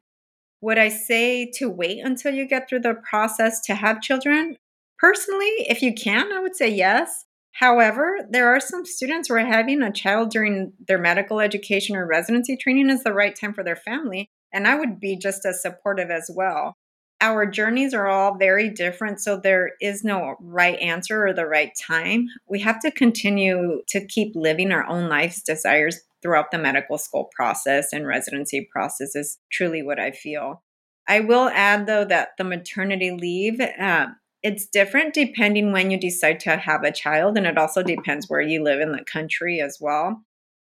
Would 0.60 0.78
I 0.78 0.88
say 0.88 1.50
to 1.56 1.68
wait 1.68 2.00
until 2.04 2.34
you 2.34 2.48
get 2.48 2.68
through 2.68 2.80
the 2.80 2.94
process 3.08 3.60
to 3.62 3.74
have 3.74 4.00
children? 4.00 4.56
Personally, 4.98 5.52
if 5.68 5.82
you 5.82 5.94
can, 5.94 6.32
I 6.32 6.40
would 6.40 6.56
say 6.56 6.68
yes. 6.68 7.25
However, 7.58 8.18
there 8.28 8.54
are 8.54 8.60
some 8.60 8.84
students 8.84 9.30
where 9.30 9.44
having 9.44 9.80
a 9.80 9.90
child 9.90 10.30
during 10.30 10.74
their 10.86 10.98
medical 10.98 11.40
education 11.40 11.96
or 11.96 12.06
residency 12.06 12.54
training 12.54 12.90
is 12.90 13.02
the 13.02 13.14
right 13.14 13.34
time 13.34 13.54
for 13.54 13.64
their 13.64 13.76
family. 13.76 14.28
And 14.52 14.68
I 14.68 14.74
would 14.74 15.00
be 15.00 15.16
just 15.16 15.46
as 15.46 15.62
supportive 15.62 16.10
as 16.10 16.30
well. 16.34 16.74
Our 17.22 17.46
journeys 17.46 17.94
are 17.94 18.08
all 18.08 18.36
very 18.36 18.68
different, 18.68 19.20
so 19.20 19.38
there 19.38 19.70
is 19.80 20.04
no 20.04 20.36
right 20.38 20.78
answer 20.80 21.26
or 21.26 21.32
the 21.32 21.46
right 21.46 21.72
time. 21.80 22.26
We 22.46 22.60
have 22.60 22.78
to 22.80 22.90
continue 22.90 23.80
to 23.88 24.06
keep 24.06 24.32
living 24.34 24.70
our 24.70 24.86
own 24.86 25.08
life's 25.08 25.42
desires 25.42 25.98
throughout 26.22 26.50
the 26.50 26.58
medical 26.58 26.98
school 26.98 27.30
process 27.34 27.90
and 27.90 28.06
residency 28.06 28.68
process, 28.70 29.16
is 29.16 29.38
truly 29.50 29.82
what 29.82 29.98
I 29.98 30.10
feel. 30.10 30.62
I 31.08 31.20
will 31.20 31.48
add, 31.48 31.86
though, 31.86 32.04
that 32.04 32.30
the 32.36 32.44
maternity 32.44 33.12
leave. 33.12 33.60
Uh, 33.60 34.08
it's 34.46 34.64
different 34.64 35.12
depending 35.12 35.72
when 35.72 35.90
you 35.90 35.98
decide 35.98 36.38
to 36.38 36.56
have 36.56 36.84
a 36.84 36.92
child, 36.92 37.36
and 37.36 37.48
it 37.48 37.58
also 37.58 37.82
depends 37.82 38.30
where 38.30 38.40
you 38.40 38.62
live 38.62 38.80
in 38.80 38.92
the 38.92 39.02
country 39.02 39.60
as 39.60 39.78
well. 39.80 40.22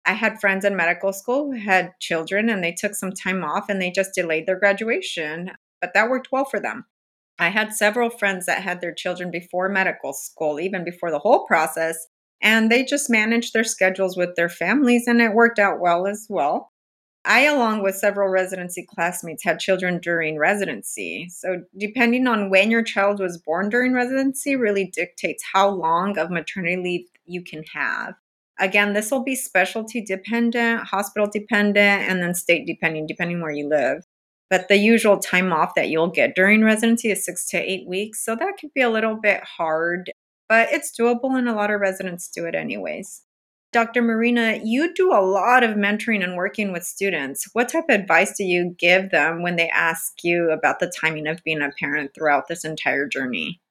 I 0.03 0.13
had 0.13 0.41
friends 0.41 0.65
in 0.65 0.75
medical 0.75 1.13
school 1.13 1.51
who 1.51 1.59
had 1.59 1.91
children 1.99 2.49
and 2.49 2.63
they 2.63 2.71
took 2.71 2.95
some 2.95 3.11
time 3.11 3.43
off 3.43 3.69
and 3.69 3.79
they 3.79 3.91
just 3.91 4.15
delayed 4.15 4.47
their 4.47 4.57
graduation, 4.57 5.51
but 5.79 5.93
that 5.93 6.09
worked 6.09 6.29
well 6.31 6.45
for 6.45 6.59
them. 6.59 6.85
I 7.37 7.49
had 7.49 7.71
several 7.71 8.09
friends 8.09 8.47
that 8.47 8.63
had 8.63 8.81
their 8.81 8.95
children 8.95 9.29
before 9.29 9.69
medical 9.69 10.11
school, 10.11 10.59
even 10.59 10.83
before 10.83 11.11
the 11.11 11.19
whole 11.19 11.45
process, 11.45 12.07
and 12.41 12.71
they 12.71 12.83
just 12.83 13.11
managed 13.11 13.53
their 13.53 13.63
schedules 13.63 14.17
with 14.17 14.35
their 14.35 14.49
families 14.49 15.05
and 15.05 15.21
it 15.21 15.35
worked 15.35 15.59
out 15.59 15.79
well 15.79 16.07
as 16.07 16.25
well. 16.27 16.71
I, 17.27 17.41
along 17.41 17.83
with 17.83 17.95
several 17.95 18.29
residency 18.29 18.83
classmates, 18.83 19.43
had 19.43 19.59
children 19.59 19.99
during 19.99 20.37
residency. 20.37 21.27
So, 21.29 21.63
depending 21.77 22.25
on 22.25 22.49
when 22.49 22.71
your 22.71 22.83
child 22.83 23.19
was 23.19 23.37
born 23.37 23.69
during 23.69 23.93
residency, 23.93 24.55
really 24.55 24.85
dictates 24.85 25.43
how 25.53 25.69
long 25.69 26.17
of 26.17 26.31
maternity 26.31 26.77
leave 26.77 27.07
you 27.25 27.43
can 27.43 27.63
have. 27.73 28.15
Again, 28.59 28.93
this 28.93 29.11
will 29.11 29.23
be 29.23 29.35
specialty 29.35 30.01
dependent, 30.01 30.81
hospital 30.87 31.29
dependent, 31.31 32.09
and 32.09 32.23
then 32.23 32.33
state 32.33 32.65
dependent, 32.65 33.09
depending 33.09 33.41
where 33.41 33.51
you 33.51 33.67
live. 33.67 34.05
But 34.49 34.69
the 34.69 34.77
usual 34.77 35.19
time 35.19 35.51
off 35.51 35.75
that 35.75 35.89
you'll 35.89 36.07
get 36.09 36.33
during 36.35 36.63
residency 36.63 37.11
is 37.11 37.25
six 37.25 37.47
to 37.49 37.57
eight 37.57 37.87
weeks. 37.87 38.23
So 38.23 38.35
that 38.37 38.53
could 38.59 38.73
be 38.73 38.81
a 38.81 38.89
little 38.89 39.15
bit 39.15 39.43
hard, 39.43 40.11
but 40.47 40.69
it's 40.71 40.97
doable, 40.97 41.37
and 41.37 41.49
a 41.49 41.53
lot 41.53 41.71
of 41.71 41.81
residents 41.81 42.29
do 42.29 42.45
it 42.45 42.55
anyways. 42.55 43.23
Dr. 43.77 44.01
Marina, 44.01 44.59
you 44.63 44.91
do 44.91 45.13
a 45.13 45.21
lot 45.21 45.63
of 45.63 45.75
mentoring 45.75 46.23
and 46.23 46.35
working 46.35 46.71
with 46.71 46.83
students. 46.83 47.47
What 47.53 47.69
type 47.69 47.83
of 47.89 47.99
advice 47.99 48.35
do 48.35 48.43
you 48.43 48.75
give 48.79 49.11
them 49.11 49.43
when 49.43 49.55
they 49.55 49.69
ask 49.69 50.23
you 50.23 50.49
about 50.49 50.79
the 50.79 50.91
timing 50.99 51.27
of 51.27 51.43
being 51.43 51.61
a 51.61 51.69
parent 51.69 52.15
throughout 52.15 52.47
this 52.47 52.65
entire 52.65 53.07
journey? 53.07 53.61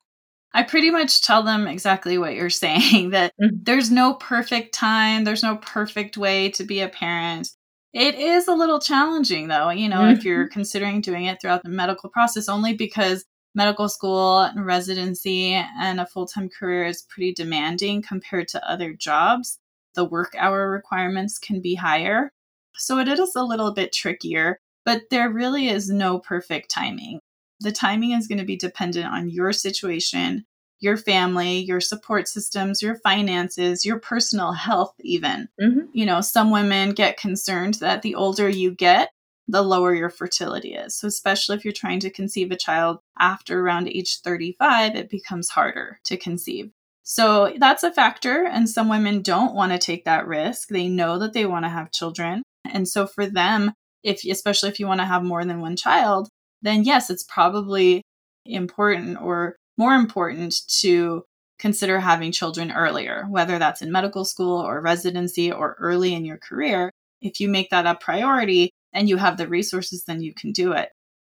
I 0.55 0.63
pretty 0.63 0.93
much 0.93 1.23
tell 1.23 1.43
them 1.43 1.67
exactly 1.67 2.19
what 2.19 2.37
you're 2.37 2.51
saying 2.51 3.11
that 3.11 3.33
mm-hmm. 3.43 3.57
there's 3.65 3.91
no 3.91 4.15
perfect 4.15 4.75
time, 4.75 5.25
there's 5.25 5.43
no 5.43 5.57
perfect 5.57 6.17
way 6.17 6.51
to 6.51 6.63
be 6.63 6.79
a 6.79 6.89
parent. 6.89 7.51
It 7.93 8.15
is 8.15 8.47
a 8.47 8.55
little 8.55 8.79
challenging 8.79 9.49
though, 9.49 9.71
you 9.71 9.89
know, 9.89 10.03
mm-hmm. 10.03 10.19
if 10.19 10.25
you're 10.25 10.47
considering 10.49 11.01
doing 11.01 11.25
it 11.25 11.41
throughout 11.41 11.65
the 11.65 11.69
medical 11.69 12.11
process, 12.11 12.49
only 12.49 12.75
because 12.75 13.25
medical 13.57 13.89
school 13.89 14.43
and 14.43 14.65
residency 14.65 15.55
and 15.55 15.99
a 15.99 16.07
full 16.07 16.29
time 16.29 16.49
career 16.49 16.87
is 16.87 17.05
pretty 17.09 17.35
demanding 17.35 18.03
compared 18.03 18.47
to 18.47 18.71
other 18.71 18.93
jobs 18.93 19.59
the 19.97 20.05
work 20.05 20.35
hour 20.39 20.71
requirements 20.71 21.39
can 21.39 21.61
be 21.61 21.75
higher. 21.75 22.31
So 22.77 22.99
it 22.99 23.09
is 23.09 23.35
a 23.35 23.43
little 23.43 23.73
bit 23.73 23.93
trickier, 23.93 24.61
but 24.85 25.03
there 25.11 25.31
really 25.31 25.69
is 25.69 25.91
no 25.91 26.21
perfect 26.21 26.71
timing. 26.71 27.19
The 27.61 27.73
timing 27.73 28.13
is 28.13 28.29
going 28.29 28.39
to 28.39 28.45
be 28.45 28.57
dependent 28.57 29.07
on 29.07 29.31
your 29.31 29.53
situation, 29.53 30.45
your 30.79 30.97
family, 30.97 31.59
your 31.59 31.81
support 31.81 32.29
systems, 32.29 32.83
your 32.83 32.97
finances, 32.97 33.85
your 33.85 33.99
personal 33.99 34.53
health, 34.53 34.95
even. 35.01 35.49
Mm-hmm. 35.61 35.87
You 35.93 36.07
know, 36.07 36.21
some 36.21 36.51
women 36.51 36.91
get 36.91 37.17
concerned 37.17 37.75
that 37.75 38.03
the 38.03 38.15
older 38.15 38.49
you 38.49 38.71
get, 38.71 39.11
the 39.49 39.63
lower 39.63 39.95
your 39.95 40.11
fertility 40.11 40.75
is. 40.75 40.99
So, 40.99 41.09
especially 41.09 41.57
if 41.57 41.65
you're 41.65 41.73
trying 41.73 42.01
to 42.01 42.11
conceive 42.11 42.51
a 42.51 42.57
child 42.57 42.99
after 43.19 43.61
around 43.61 43.89
age 43.89 44.21
35, 44.21 44.97
it 44.97 45.09
becomes 45.09 45.49
harder 45.49 45.99
to 46.05 46.17
conceive. 46.17 46.71
So 47.09 47.55
that's 47.59 47.85
a 47.85 47.93
factor. 47.93 48.45
And 48.45 48.69
some 48.69 48.89
women 48.89 49.23
don't 49.23 49.55
want 49.55 49.71
to 49.71 49.79
take 49.79 50.05
that 50.07 50.27
risk. 50.27 50.69
They 50.69 50.89
know 50.89 51.21
that 51.21 51.35
they 51.35 51.47
want 51.47 51.65
to 51.65 51.69
have 51.69 51.93
children. 51.93 52.43
And 52.69 52.89
so 52.89 53.07
for 53.07 53.27
them, 53.27 53.73
if 54.03 54.25
especially 54.25 54.71
if 54.71 54.81
you 54.81 54.89
want 54.89 54.99
to 54.99 55.07
have 55.07 55.23
more 55.23 55.45
than 55.45 55.61
one 55.61 55.77
child, 55.77 56.29
then 56.63 56.83
yes, 56.83 57.09
it's 57.09 57.23
probably 57.23 58.03
important 58.45 59.21
or 59.23 59.55
more 59.79 59.95
important 59.95 60.63
to 60.81 61.23
consider 61.61 62.01
having 62.01 62.33
children 62.33 62.73
earlier, 62.73 63.25
whether 63.31 63.61
that's 63.61 63.83
in 63.83 63.93
medical 63.93 64.25
school 64.25 64.61
or 64.61 64.81
residency 64.81 65.53
or 65.53 65.77
early 65.79 66.13
in 66.13 66.25
your 66.25 66.39
career. 66.39 66.91
If 67.23 67.39
you 67.39 67.49
make 67.49 67.71
that 67.71 67.87
a 67.87 67.95
priority 67.95 68.71
and 68.93 69.09
you 69.09 69.17
have 69.17 69.37
the 69.37 69.47
resources, 69.47 70.03
then 70.05 70.23
you 70.23 70.35
can 70.35 70.51
do 70.51 70.73
it. 70.73 70.91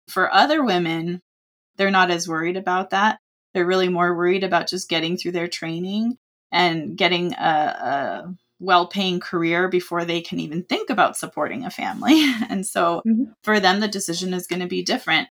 For 0.07 0.31
other 0.31 0.63
women, 0.63 1.19
they're 1.77 1.89
not 1.89 2.11
as 2.11 2.27
worried 2.27 2.57
about 2.57 2.91
that. 2.91 3.17
They're 3.53 3.65
really 3.65 3.89
more 3.89 4.15
worried 4.15 4.43
about 4.43 4.67
just 4.67 4.89
getting 4.89 5.17
through 5.17 5.33
their 5.33 5.47
training 5.47 6.17
and 6.51 6.97
getting 6.97 7.33
a, 7.33 7.37
a 7.37 8.35
well 8.59 8.87
paying 8.87 9.19
career 9.19 9.67
before 9.67 10.05
they 10.05 10.21
can 10.21 10.39
even 10.39 10.63
think 10.63 10.89
about 10.89 11.17
supporting 11.17 11.65
a 11.65 11.69
family. 11.69 12.23
and 12.49 12.65
so 12.65 13.01
mm-hmm. 13.05 13.25
for 13.43 13.59
them, 13.59 13.79
the 13.79 13.87
decision 13.87 14.33
is 14.33 14.47
going 14.47 14.61
to 14.61 14.67
be 14.67 14.83
different. 14.83 15.27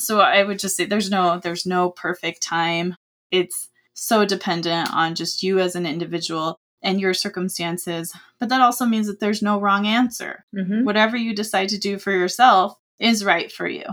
So 0.00 0.20
I 0.20 0.42
would 0.42 0.58
just 0.58 0.76
say 0.76 0.86
there's 0.86 1.10
no 1.10 1.38
there's 1.38 1.66
no 1.66 1.90
perfect 1.90 2.42
time. 2.42 2.96
It's 3.30 3.68
so 3.92 4.24
dependent 4.24 4.92
on 4.92 5.14
just 5.14 5.42
you 5.42 5.60
as 5.60 5.76
an 5.76 5.84
individual 5.84 6.58
and 6.82 7.00
your 7.00 7.12
circumstances. 7.12 8.14
But 8.38 8.48
that 8.48 8.62
also 8.62 8.86
means 8.86 9.06
that 9.06 9.20
there's 9.20 9.42
no 9.42 9.60
wrong 9.60 9.86
answer. 9.86 10.44
Mm-hmm. 10.56 10.84
Whatever 10.84 11.16
you 11.16 11.34
decide 11.34 11.68
to 11.70 11.78
do 11.78 11.98
for 11.98 12.10
yourself 12.10 12.76
is 12.98 13.24
right 13.24 13.52
for 13.52 13.68
you. 13.68 13.84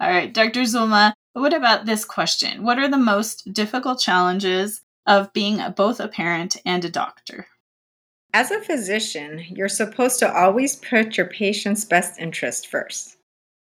All 0.00 0.08
right, 0.08 0.32
Dr. 0.32 0.60
Zulma, 0.60 1.12
what 1.40 1.54
about 1.54 1.86
this 1.86 2.04
question? 2.04 2.62
What 2.62 2.78
are 2.78 2.88
the 2.88 2.96
most 2.96 3.52
difficult 3.52 4.00
challenges 4.00 4.82
of 5.06 5.32
being 5.32 5.60
both 5.76 6.00
a 6.00 6.08
parent 6.08 6.56
and 6.64 6.84
a 6.84 6.90
doctor? 6.90 7.46
As 8.34 8.50
a 8.50 8.60
physician, 8.60 9.44
you're 9.48 9.68
supposed 9.68 10.18
to 10.18 10.32
always 10.32 10.76
put 10.76 11.16
your 11.16 11.26
patient's 11.26 11.84
best 11.84 12.18
interest 12.18 12.68
first. 12.68 13.16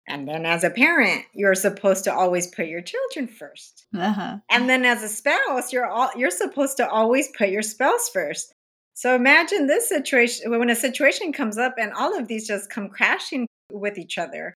And 0.08 0.28
then 0.28 0.46
as 0.46 0.64
a 0.64 0.70
parent, 0.70 1.24
you're 1.32 1.54
supposed 1.54 2.04
to 2.04 2.14
always 2.14 2.46
put 2.46 2.66
your 2.66 2.80
children 2.80 3.26
1st 3.26 3.84
uh-huh. 3.96 4.38
And 4.50 4.68
then 4.68 4.84
as 4.84 5.02
a 5.02 5.08
spouse, 5.08 5.72
you're 5.72 5.86
all, 5.86 6.10
you're 6.16 6.30
supposed 6.30 6.76
to 6.76 6.88
always 6.88 7.28
put 7.36 7.48
your 7.48 7.62
spouse 7.62 8.08
first. 8.08 8.52
So 8.94 9.14
imagine 9.14 9.66
this 9.66 9.88
situation 9.88 10.50
when 10.50 10.70
a 10.70 10.76
situation 10.76 11.32
comes 11.32 11.58
up 11.58 11.74
and 11.78 11.92
all 11.92 12.16
of 12.18 12.28
these 12.28 12.46
just 12.46 12.70
come 12.70 12.88
crashing 12.88 13.46
with 13.72 13.98
each 13.98 14.16
other. 14.16 14.54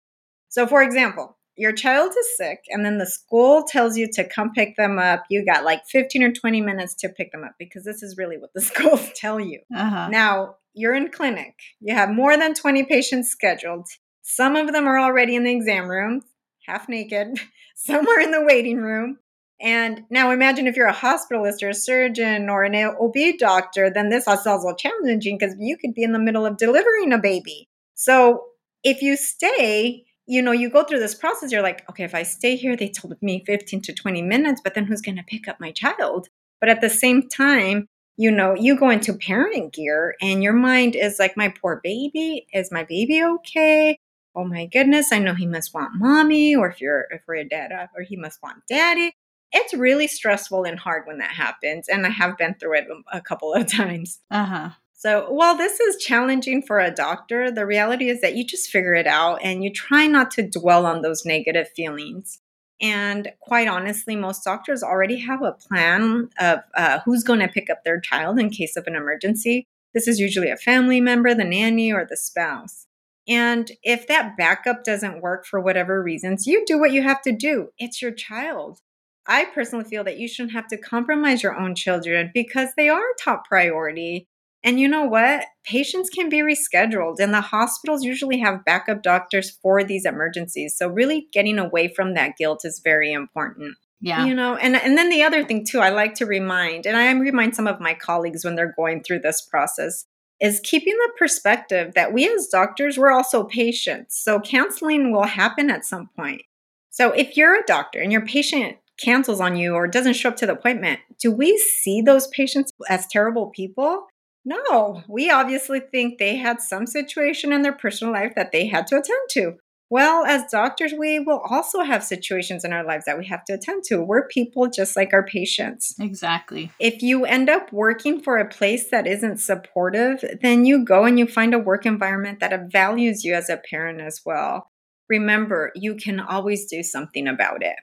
So 0.49 0.67
for 0.67 0.83
example, 0.83 1.37
your 1.57 1.73
child 1.73 2.13
is 2.19 2.37
sick 2.37 2.61
and 2.69 2.85
then 2.85 2.99
the 2.99 3.07
school 3.07 3.65
tells 3.65 3.97
you 3.97 4.09
to 4.11 4.25
come 4.25 4.53
pick 4.53 4.77
them 4.77 4.99
up 4.99 5.25
you 5.29 5.45
got 5.45 5.65
like 5.65 5.85
15 5.87 6.23
or 6.23 6.33
20 6.33 6.61
minutes 6.61 6.95
to 6.95 7.09
pick 7.09 7.33
them 7.33 7.45
up 7.45 7.53
because 7.59 7.85
this 7.85 8.03
is 8.03 8.17
really 8.17 8.39
what 8.39 8.53
the 8.55 8.61
schools 8.71 9.11
tell 9.15 9.39
you. 9.41 9.61
Uh-huh. 9.75 10.09
now 10.09 10.57
you're 10.73 10.95
in 10.95 11.11
clinic. 11.11 11.55
You 11.81 11.95
have 11.95 12.11
more 12.11 12.37
than 12.37 12.55
20 12.55 12.85
patients 12.85 13.29
scheduled. 13.29 13.89
Some 14.23 14.55
of 14.55 14.73
them 14.73 14.87
are 14.87 15.01
already 15.01 15.35
in 15.35 15.43
the 15.43 15.51
exam 15.51 15.89
room 15.89 16.23
half 16.67 16.89
naked 16.89 17.39
some 17.75 18.07
are 18.07 18.21
in 18.21 18.31
the 18.31 18.45
waiting 18.45 18.79
room. 18.79 19.19
And 19.63 20.05
now 20.09 20.31
imagine 20.31 20.67
if 20.67 20.77
you're 20.77 20.87
a 20.87 20.95
hospitalist 20.95 21.63
or 21.63 21.69
a 21.69 21.75
surgeon 21.75 22.49
or 22.49 22.65
an 22.65 22.75
ob 22.75 23.15
doctor 23.39 23.91
then 23.91 24.09
this 24.09 24.27
is 24.27 24.47
also 24.47 24.75
challenging 24.75 25.37
because 25.39 25.55
you 25.59 25.77
could 25.77 25.95
be 25.95 26.03
in 26.03 26.13
the 26.13 26.19
middle 26.19 26.47
of 26.47 26.57
delivering 26.57 27.13
a 27.13 27.19
baby. 27.19 27.69
So 27.95 28.45
if 28.83 29.03
you 29.03 29.17
stay 29.17 30.05
you 30.27 30.43
know, 30.43 30.53
you 30.53 30.71
go 30.71 30.85
through 30.85 31.01
this 31.01 31.15
process, 31.15 31.51
you're 31.51 31.63
like, 31.63 31.89
okay, 31.91 32.05
if 32.05 32.15
I 32.15 32.23
stay 32.23 32.57
here, 32.57 32.77
they 32.77 32.89
told 32.89 33.17
me 33.21 33.43
15 33.47 33.83
to 33.83 33.93
20 33.93 34.23
minutes, 34.23 34.61
but 34.63 34.75
then 34.75 34.85
who's 34.85 35.01
going 35.01 35.17
to 35.17 35.25
pick 35.25 35.49
up 35.49 35.61
my 35.61 35.73
child? 35.73 36.29
But 36.61 36.69
at 36.69 36.81
the 36.81 36.91
same 36.91 37.29
time, 37.29 37.87
you 38.17 38.31
know, 38.31 38.55
you 38.55 38.79
go 38.79 38.91
into 38.91 39.15
parent 39.15 39.73
gear 39.73 40.15
and 40.21 40.43
your 40.43 40.53
mind 40.53 40.95
is 40.95 41.19
like, 41.19 41.37
my 41.37 41.49
poor 41.61 41.81
baby, 41.83 42.47
is 42.53 42.71
my 42.71 42.85
baby 42.85 43.23
okay? 43.23 43.97
Oh 44.35 44.45
my 44.45 44.67
goodness, 44.67 45.11
I 45.13 45.19
know 45.19 45.35
he 45.35 45.47
must 45.47 45.75
want 45.75 45.97
mommy, 45.97 46.55
or 46.55 46.69
if 46.69 46.81
you're 46.81 47.07
if 47.11 47.23
we're 47.27 47.37
a 47.37 47.49
dad, 47.49 47.73
uh, 47.73 47.87
or 47.97 48.03
he 48.03 48.17
must 48.17 48.41
want 48.43 48.59
daddy. 48.69 49.13
It's 49.53 49.75
really 49.75 50.07
stressful 50.07 50.65
and 50.65 50.79
hard 50.79 51.07
when 51.07 51.19
that 51.19 51.33
happens, 51.33 51.89
and 51.89 52.07
I 52.07 52.11
have 52.11 52.39
been 52.39 52.55
through 52.55 52.77
it 52.79 52.87
a 53.13 53.21
couple 53.21 53.53
of 53.53 53.67
times. 53.73 54.21
Uh 54.31 54.45
huh. 54.45 54.71
So, 55.01 55.31
while 55.31 55.57
this 55.57 55.81
is 55.81 55.97
challenging 55.97 56.61
for 56.61 56.79
a 56.79 56.91
doctor, 56.91 57.51
the 57.51 57.65
reality 57.65 58.11
is 58.11 58.21
that 58.21 58.37
you 58.37 58.45
just 58.45 58.69
figure 58.69 58.93
it 58.93 59.07
out 59.07 59.41
and 59.43 59.65
you 59.65 59.73
try 59.73 60.07
not 60.07 60.31
to 60.33 60.47
dwell 60.47 60.85
on 60.85 61.01
those 61.01 61.25
negative 61.25 61.71
feelings. 61.75 62.43
And 62.83 63.33
quite 63.41 63.67
honestly, 63.67 64.15
most 64.15 64.45
doctors 64.45 64.83
already 64.83 65.17
have 65.21 65.41
a 65.41 65.53
plan 65.53 66.29
of 66.39 66.59
uh, 66.77 67.01
who's 67.07 67.25
going 67.25 67.41
to 67.41 67.49
pick 67.49 67.71
up 67.71 67.83
their 67.83 67.99
child 67.99 68.39
in 68.39 68.51
case 68.51 68.77
of 68.77 68.87
an 68.87 68.95
emergency. 68.95 69.65
This 69.95 70.07
is 70.07 70.21
usually 70.21 70.51
a 70.51 70.57
family 70.59 71.01
member, 71.01 71.35
the 71.35 71.45
nanny, 71.45 71.91
or 71.91 72.05
the 72.05 72.19
spouse. 72.19 72.87
And 73.27 73.73
if 73.83 74.07
that 74.09 74.37
backup 74.37 74.85
doesn't 74.85 75.23
work 75.23 75.47
for 75.47 75.61
whatever 75.61 76.03
reasons, 76.03 76.47
you 76.47 76.63
do 76.67 76.79
what 76.79 76.93
you 76.93 77.03
have 77.03 77.23
to 77.23 77.33
do. 77.33 77.71
It's 77.79 78.03
your 78.03 78.13
child. 78.13 78.81
I 79.27 79.47
personally 79.47 79.87
feel 79.87 80.05
that 80.05 80.19
you 80.19 80.29
shouldn't 80.29 80.53
have 80.53 80.69
to 80.69 80.77
compromise 80.77 81.43
your 81.43 81.59
own 81.59 81.75
children 81.75 82.31
because 82.35 82.69
they 82.77 82.91
are 82.91 83.01
top 83.19 83.47
priority 83.49 84.27
and 84.63 84.79
you 84.79 84.89
know 84.89 85.05
what? 85.05 85.47
Patients 85.65 86.11
can 86.11 86.29
be 86.29 86.39
rescheduled, 86.39 87.19
and 87.19 87.33
the 87.33 87.41
hospitals 87.41 88.05
usually 88.05 88.39
have 88.41 88.65
backup 88.65 89.03
doctors 89.03 89.51
for 89.51 89.83
these 89.83 90.05
emergencies. 90.05 90.77
So, 90.77 90.89
really 90.89 91.29
getting 91.33 91.59
away 91.59 91.89
from 91.89 92.15
that 92.15 92.37
guilt 92.37 92.65
is 92.65 92.81
very 92.83 93.13
important. 93.13 93.77
Yeah. 94.03 94.25
You 94.27 94.35
know, 94.35 94.57
and, 94.57 94.77
and 94.77 94.97
then 94.97 95.11
the 95.11 95.23
other 95.23 95.45
thing, 95.45 95.65
too, 95.65 95.81
I 95.81 95.91
like 95.91 96.15
to 96.17 96.27
remind, 96.27 96.87
and 96.87 96.97
I 96.97 97.11
remind 97.13 97.55
some 97.55 97.67
of 97.67 97.81
my 97.81 97.95
colleagues 97.95 98.45
when 98.45 98.55
they're 98.55 98.75
going 98.75 99.03
through 99.03 99.21
this 99.21 99.43
process, 99.43 100.07
is 100.41 100.61
keeping 100.63 100.95
the 100.95 101.13
perspective 101.19 101.93
that 101.95 102.13
we 102.15 102.27
as 102.27 102.49
doctors, 102.49 102.97
we're 102.97 103.11
also 103.11 103.45
patients. 103.45 104.19
So, 104.23 104.41
canceling 104.41 105.11
will 105.13 105.25
happen 105.25 105.71
at 105.71 105.87
some 105.87 106.11
point. 106.17 106.43
So, 106.91 107.13
if 107.13 107.37
you're 107.37 107.59
a 107.59 107.67
doctor 107.67 108.01
and 108.01 108.13
your 108.13 108.27
patient 108.27 108.77
cancels 108.99 109.41
on 109.41 109.57
you 109.57 109.75
or 109.75 109.87
doesn't 109.87 110.15
show 110.15 110.29
up 110.29 110.37
to 110.37 110.47
the 110.47 110.53
appointment, 110.53 111.01
do 111.19 111.33
we 111.33 111.57
see 111.57 112.03
those 112.03 112.27
patients 112.29 112.73
as 112.91 113.07
terrible 113.07 113.47
people? 113.47 114.07
No, 114.45 115.03
we 115.09 115.31
obviously 115.31 115.81
think 115.81 116.19
they 116.19 116.37
had 116.37 116.61
some 116.61 116.87
situation 116.87 117.53
in 117.53 117.63
their 117.63 117.73
personal 117.73 118.13
life 118.13 118.35
that 118.37 118.53
they 118.53 118.67
had 118.67 118.87
to 118.89 118.97
attend 118.97 119.29
to. 119.31 119.55
Well, 119.91 120.25
as 120.25 120.49
doctors, 120.53 120.95
we 120.97 121.19
will 121.19 121.41
also 121.51 121.81
have 121.81 122.05
situations 122.05 122.65
in 122.65 122.73
our 122.73 122.85
lives 122.85 123.07
that 123.07 123.19
we 123.19 123.27
have 123.27 123.45
to 123.47 123.55
attend 123.55 123.83
to. 123.87 124.01
We're 124.01 124.29
people 124.29 124.69
just 124.69 124.95
like 124.97 125.13
our 125.13 125.25
patients. 125.25 125.97
Exactly. 125.99 126.71
If 126.79 127.03
you 127.03 127.25
end 127.25 127.51
up 127.51 127.73
working 127.73 128.21
for 128.21 128.39
a 128.39 128.49
place 128.49 128.89
that 128.91 129.09
isn't 129.09 129.39
supportive, 129.39 130.25
then 130.43 130.65
you 130.65 130.85
go 130.85 131.05
and 131.05 131.19
you 131.19 131.27
find 131.27 131.53
a 131.55 131.59
work 131.59 131.87
environment 131.87 132.39
that 132.39 132.71
values 132.71 133.25
you 133.25 133.35
as 133.35 133.51
a 133.51 133.61
parent 133.69 134.01
as 134.01 134.21
well. 134.25 134.71
Remember, 135.09 135.73
you 135.75 135.97
can 135.97 136.21
always 136.21 136.67
do 136.67 136.85
something 136.85 137.27
about 137.27 137.65
it. 137.65 137.75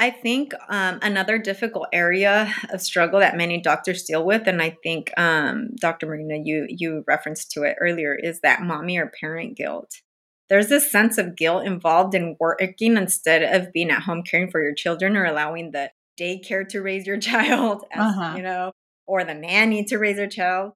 I 0.00 0.08
think 0.08 0.54
um, 0.70 0.98
another 1.02 1.36
difficult 1.36 1.88
area 1.92 2.50
of 2.72 2.80
struggle 2.80 3.20
that 3.20 3.36
many 3.36 3.60
doctors 3.60 4.04
deal 4.04 4.24
with, 4.24 4.46
and 4.46 4.62
I 4.62 4.78
think 4.82 5.12
um, 5.18 5.72
Dr. 5.78 6.06
Marina, 6.06 6.40
you 6.42 6.64
you 6.70 7.04
referenced 7.06 7.50
to 7.50 7.64
it 7.64 7.76
earlier, 7.78 8.14
is 8.14 8.40
that 8.40 8.62
mommy 8.62 8.96
or 8.96 9.12
parent 9.20 9.58
guilt. 9.58 10.00
There's 10.48 10.68
this 10.68 10.90
sense 10.90 11.18
of 11.18 11.36
guilt 11.36 11.66
involved 11.66 12.14
in 12.14 12.38
working 12.40 12.96
instead 12.96 13.42
of 13.42 13.74
being 13.74 13.90
at 13.90 14.04
home 14.04 14.22
caring 14.22 14.50
for 14.50 14.62
your 14.62 14.74
children 14.74 15.18
or 15.18 15.26
allowing 15.26 15.72
the 15.72 15.90
daycare 16.18 16.66
to 16.68 16.80
raise 16.80 17.06
your 17.06 17.20
child, 17.30 17.84
as, 17.92 18.00
uh-huh. 18.00 18.36
you 18.38 18.42
know, 18.42 18.72
or 19.06 19.22
the 19.22 19.34
nanny 19.34 19.84
to 19.84 19.98
raise 19.98 20.16
your 20.16 20.28
child. 20.28 20.72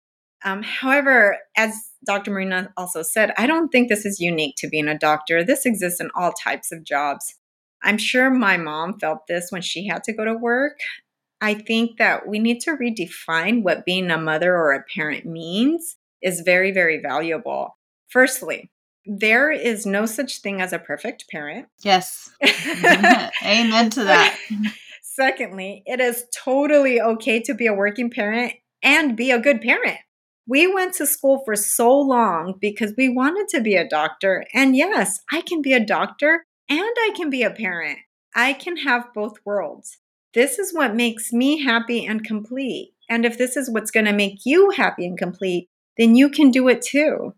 Um, 0.44 0.64
however, 0.64 1.38
as 1.56 1.76
Dr. 2.04 2.32
Marina 2.32 2.72
also 2.76 3.02
said, 3.02 3.32
I 3.38 3.46
don't 3.46 3.68
think 3.68 3.88
this 3.88 4.04
is 4.04 4.18
unique 4.18 4.56
to 4.58 4.68
being 4.68 4.88
a 4.88 4.98
doctor. 4.98 5.44
This 5.44 5.64
exists 5.64 6.00
in 6.00 6.11
all 6.16 6.32
types 6.32 6.72
of 6.72 6.82
jobs. 6.82 7.37
I'm 7.83 7.99
sure 7.99 8.31
my 8.31 8.57
mom 8.57 8.99
felt 8.99 9.27
this 9.27 9.51
when 9.51 9.62
she 9.62 9.87
had 9.87 10.05
to 10.05 10.12
go 10.12 10.25
to 10.25 10.35
work. 10.35 10.79
I 11.40 11.55
think 11.55 11.99
that 11.99 12.29
we 12.29 12.38
need 12.38 12.61
to 12.61 12.77
redefine 12.77 13.62
what 13.62 13.85
being 13.85 14.11
a 14.11 14.18
mother 14.18 14.55
or 14.55 14.73
a 14.73 14.85
parent 14.95 15.27
means 15.27 15.97
is 16.23 16.40
very, 16.40 16.71
very 16.71 17.01
valuable. 17.01 17.77
Firstly, 18.09 18.71
there 19.05 19.51
is 19.51 19.85
no 19.85 20.07
such 20.07 20.40
thing 20.40 20.61
as 20.61 20.73
a 20.73 20.79
perfect 20.79 21.29
parent. 21.29 21.66
Yes. 21.83 22.31
Amen 23.45 23.90
to 23.90 24.05
that. 24.05 24.38
Secondly, 25.03 25.83
it 25.85 26.01
is 26.01 26.25
totally 26.35 27.01
okay 27.01 27.40
to 27.42 27.55
be 27.55 27.66
a 27.66 27.75
working 27.75 28.11
parent 28.11 28.55
and 28.83 29.16
be 29.16 29.31
a 29.31 29.40
good 29.40 29.61
parent. 29.61 29.99
We 30.47 30.73
went 30.73 30.95
to 30.95 31.07
school 31.07 31.42
for 31.45 31.55
so 31.57 31.97
long 31.99 32.55
because 32.61 32.95
we 32.97 33.09
wanted 33.09 33.49
to 33.49 33.61
be 33.61 33.75
a 33.75 33.88
doctor. 33.88 34.45
And 34.55 34.77
yes, 34.77 35.21
I 35.31 35.40
can 35.40 35.61
be 35.61 35.73
a 35.73 35.85
doctor 35.85 36.47
and 36.68 36.81
I 36.81 37.12
can 37.16 37.31
be 37.31 37.42
a 37.42 37.51
parent. 37.51 37.98
I 38.35 38.53
can 38.53 38.79
have 38.79 39.12
both 39.14 39.38
worlds. 39.44 39.98
This 40.35 40.59
is 40.59 40.72
what 40.72 40.94
makes 40.94 41.33
me 41.33 41.62
happy 41.62 42.07
and 42.07 42.25
complete. 42.25 42.94
And 43.09 43.27
if 43.27 43.37
this 43.37 43.57
is 43.57 43.70
what's 43.70 43.90
going 43.90 44.07
to 44.07 44.12
make 44.12 44.46
you 44.46 44.70
happy 44.70 45.07
and 45.07 45.18
complete, 45.18 45.68
then 45.98 46.16
you 46.16 46.31
can 46.31 46.51
do 46.51 46.68
it 46.68 46.81
too. 46.83 47.35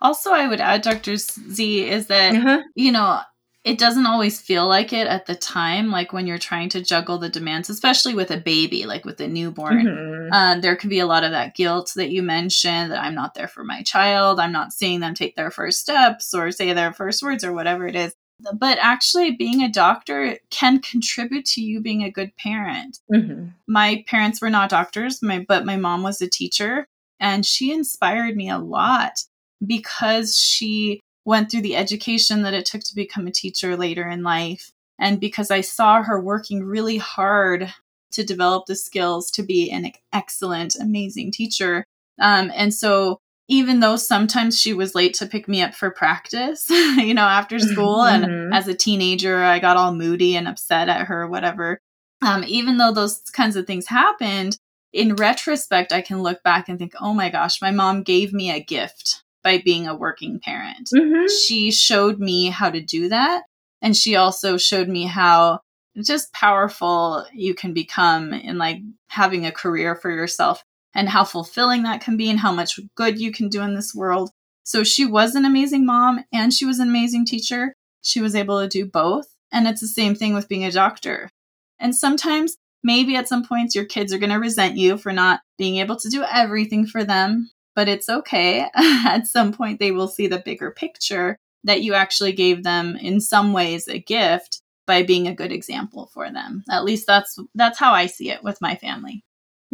Also, 0.00 0.32
I 0.32 0.48
would 0.48 0.60
add, 0.60 0.82
Dr. 0.82 1.16
Z, 1.16 1.88
is 1.88 2.08
that, 2.08 2.34
uh-huh. 2.34 2.62
you 2.74 2.92
know, 2.92 3.20
it 3.64 3.78
doesn't 3.78 4.04
always 4.04 4.38
feel 4.38 4.68
like 4.68 4.92
it 4.92 5.06
at 5.06 5.24
the 5.24 5.34
time, 5.34 5.90
like 5.90 6.12
when 6.12 6.26
you're 6.26 6.36
trying 6.36 6.68
to 6.70 6.84
juggle 6.84 7.16
the 7.16 7.30
demands, 7.30 7.70
especially 7.70 8.14
with 8.14 8.30
a 8.30 8.36
baby, 8.36 8.84
like 8.84 9.06
with 9.06 9.18
a 9.20 9.26
newborn. 9.26 9.86
Mm-hmm. 9.86 10.32
Uh, 10.32 10.60
there 10.60 10.76
can 10.76 10.90
be 10.90 10.98
a 10.98 11.06
lot 11.06 11.24
of 11.24 11.30
that 11.30 11.54
guilt 11.54 11.92
that 11.96 12.10
you 12.10 12.22
mentioned 12.22 12.92
that 12.92 13.02
I'm 13.02 13.14
not 13.14 13.32
there 13.32 13.48
for 13.48 13.64
my 13.64 13.82
child. 13.82 14.38
I'm 14.38 14.52
not 14.52 14.74
seeing 14.74 15.00
them 15.00 15.14
take 15.14 15.34
their 15.34 15.50
first 15.50 15.80
steps 15.80 16.34
or 16.34 16.50
say 16.50 16.74
their 16.74 16.92
first 16.92 17.22
words 17.22 17.42
or 17.42 17.54
whatever 17.54 17.86
it 17.86 17.96
is 17.96 18.14
but 18.58 18.78
actually 18.80 19.30
being 19.32 19.62
a 19.62 19.68
doctor 19.68 20.38
can 20.50 20.80
contribute 20.80 21.44
to 21.44 21.62
you 21.62 21.80
being 21.80 22.02
a 22.02 22.10
good 22.10 22.36
parent 22.36 22.98
mm-hmm. 23.12 23.48
my 23.66 24.04
parents 24.06 24.40
were 24.40 24.50
not 24.50 24.70
doctors 24.70 25.22
my, 25.22 25.44
but 25.46 25.64
my 25.64 25.76
mom 25.76 26.02
was 26.02 26.20
a 26.20 26.28
teacher 26.28 26.86
and 27.20 27.46
she 27.46 27.72
inspired 27.72 28.36
me 28.36 28.50
a 28.50 28.58
lot 28.58 29.20
because 29.64 30.36
she 30.36 31.00
went 31.24 31.50
through 31.50 31.62
the 31.62 31.76
education 31.76 32.42
that 32.42 32.54
it 32.54 32.66
took 32.66 32.82
to 32.82 32.94
become 32.94 33.26
a 33.26 33.32
teacher 33.32 33.76
later 33.76 34.08
in 34.08 34.22
life 34.22 34.72
and 34.98 35.20
because 35.20 35.50
i 35.50 35.60
saw 35.60 36.02
her 36.02 36.20
working 36.20 36.64
really 36.64 36.98
hard 36.98 37.72
to 38.10 38.24
develop 38.24 38.66
the 38.66 38.76
skills 38.76 39.30
to 39.30 39.42
be 39.42 39.70
an 39.70 39.90
excellent 40.12 40.76
amazing 40.76 41.30
teacher 41.30 41.84
um, 42.20 42.52
and 42.54 42.72
so 42.72 43.18
even 43.48 43.80
though 43.80 43.96
sometimes 43.96 44.60
she 44.60 44.72
was 44.72 44.94
late 44.94 45.14
to 45.14 45.26
pick 45.26 45.48
me 45.48 45.62
up 45.62 45.74
for 45.74 45.90
practice, 45.90 46.68
you 46.70 47.14
know, 47.14 47.22
after 47.22 47.58
school. 47.58 47.98
Mm-hmm. 47.98 48.24
And 48.24 48.54
as 48.54 48.68
a 48.68 48.74
teenager, 48.74 49.42
I 49.42 49.58
got 49.58 49.76
all 49.76 49.94
moody 49.94 50.36
and 50.36 50.48
upset 50.48 50.88
at 50.88 51.06
her, 51.06 51.26
whatever. 51.28 51.78
Um, 52.22 52.44
even 52.46 52.78
though 52.78 52.92
those 52.92 53.20
kinds 53.32 53.56
of 53.56 53.66
things 53.66 53.86
happened, 53.86 54.56
in 54.92 55.16
retrospect, 55.16 55.92
I 55.92 56.00
can 56.00 56.22
look 56.22 56.42
back 56.42 56.68
and 56.68 56.78
think, 56.78 56.94
oh 57.00 57.12
my 57.12 57.28
gosh, 57.28 57.60
my 57.60 57.70
mom 57.70 58.02
gave 58.02 58.32
me 58.32 58.50
a 58.50 58.62
gift 58.62 59.22
by 59.42 59.58
being 59.58 59.86
a 59.86 59.94
working 59.94 60.40
parent. 60.40 60.88
Mm-hmm. 60.94 61.26
She 61.26 61.70
showed 61.70 62.18
me 62.18 62.46
how 62.46 62.70
to 62.70 62.80
do 62.80 63.08
that. 63.10 63.42
And 63.82 63.94
she 63.94 64.16
also 64.16 64.56
showed 64.56 64.88
me 64.88 65.04
how 65.04 65.60
just 66.02 66.32
powerful 66.32 67.26
you 67.32 67.54
can 67.54 67.74
become 67.74 68.32
in 68.32 68.56
like 68.56 68.78
having 69.08 69.44
a 69.46 69.52
career 69.52 69.94
for 69.94 70.10
yourself 70.10 70.64
and 70.94 71.08
how 71.08 71.24
fulfilling 71.24 71.82
that 71.82 72.00
can 72.00 72.16
be 72.16 72.30
and 72.30 72.40
how 72.40 72.52
much 72.52 72.78
good 72.94 73.20
you 73.20 73.32
can 73.32 73.48
do 73.48 73.62
in 73.62 73.74
this 73.74 73.94
world. 73.94 74.30
So 74.62 74.82
she 74.84 75.04
was 75.04 75.34
an 75.34 75.44
amazing 75.44 75.84
mom 75.84 76.24
and 76.32 76.52
she 76.52 76.64
was 76.64 76.78
an 76.78 76.88
amazing 76.88 77.26
teacher. 77.26 77.74
She 78.02 78.20
was 78.20 78.34
able 78.34 78.60
to 78.60 78.68
do 78.68 78.86
both. 78.86 79.26
And 79.52 79.68
it's 79.68 79.80
the 79.80 79.86
same 79.86 80.14
thing 80.14 80.34
with 80.34 80.48
being 80.48 80.64
a 80.64 80.70
doctor. 80.70 81.30
And 81.78 81.94
sometimes, 81.94 82.56
maybe 82.82 83.16
at 83.16 83.28
some 83.28 83.44
points, 83.44 83.74
your 83.74 83.84
kids 83.84 84.12
are 84.12 84.18
going 84.18 84.30
to 84.30 84.36
resent 84.36 84.76
you 84.76 84.96
for 84.96 85.12
not 85.12 85.40
being 85.58 85.76
able 85.76 85.96
to 85.96 86.08
do 86.08 86.24
everything 86.30 86.86
for 86.86 87.04
them, 87.04 87.50
but 87.76 87.88
it's 87.88 88.08
okay. 88.08 88.68
at 88.74 89.26
some 89.26 89.52
point, 89.52 89.78
they 89.78 89.92
will 89.92 90.08
see 90.08 90.26
the 90.26 90.42
bigger 90.44 90.70
picture 90.70 91.36
that 91.64 91.82
you 91.82 91.94
actually 91.94 92.32
gave 92.32 92.62
them, 92.62 92.96
in 92.96 93.20
some 93.20 93.52
ways, 93.52 93.88
a 93.88 93.98
gift 93.98 94.60
by 94.86 95.02
being 95.02 95.26
a 95.26 95.34
good 95.34 95.52
example 95.52 96.10
for 96.12 96.30
them. 96.30 96.62
At 96.70 96.84
least 96.84 97.06
that's 97.06 97.38
that's 97.54 97.78
how 97.78 97.92
I 97.92 98.06
see 98.06 98.30
it 98.30 98.42
with 98.42 98.60
my 98.60 98.76
family. 98.76 99.24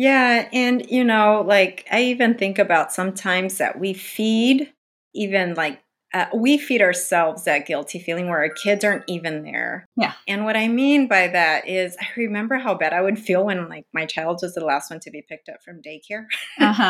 Yeah, 0.01 0.49
and 0.51 0.91
you 0.91 1.05
know, 1.05 1.45
like 1.47 1.87
I 1.93 2.05
even 2.05 2.33
think 2.35 2.59
about 2.59 2.91
sometimes 2.91 3.59
that 3.59 3.79
we 3.79 3.93
feed 3.93 4.73
even 5.15 5.53
like 5.55 5.83
uh, 6.13 6.27
we 6.35 6.59
feed 6.59 6.83
ourselves 6.83 7.45
that 7.45 7.67
guilty 7.67 7.99
feeling 8.01 8.29
where 8.29 8.39
our 8.39 8.49
kids 8.49 8.85
aren't 8.85 9.05
even 9.07 9.45
there. 9.45 9.87
Yeah. 9.97 10.15
And 10.27 10.45
what 10.45 10.57
I 10.57 10.67
mean 10.67 11.07
by 11.07 11.29
that 11.29 11.69
is, 11.69 11.97
I 12.01 12.07
remember 12.17 12.57
how 12.57 12.75
bad 12.75 12.93
I 12.93 13.01
would 13.01 13.19
feel 13.19 13.45
when 13.45 13.69
like 13.69 13.87
my 13.93 14.07
child 14.07 14.41
was 14.43 14.55
the 14.55 14.65
last 14.65 14.91
one 14.91 14.99
to 15.01 15.11
be 15.11 15.23
picked 15.23 15.49
up 15.49 15.63
from 15.65 15.81
daycare. 15.83 16.27
Uh-huh. 16.59 16.85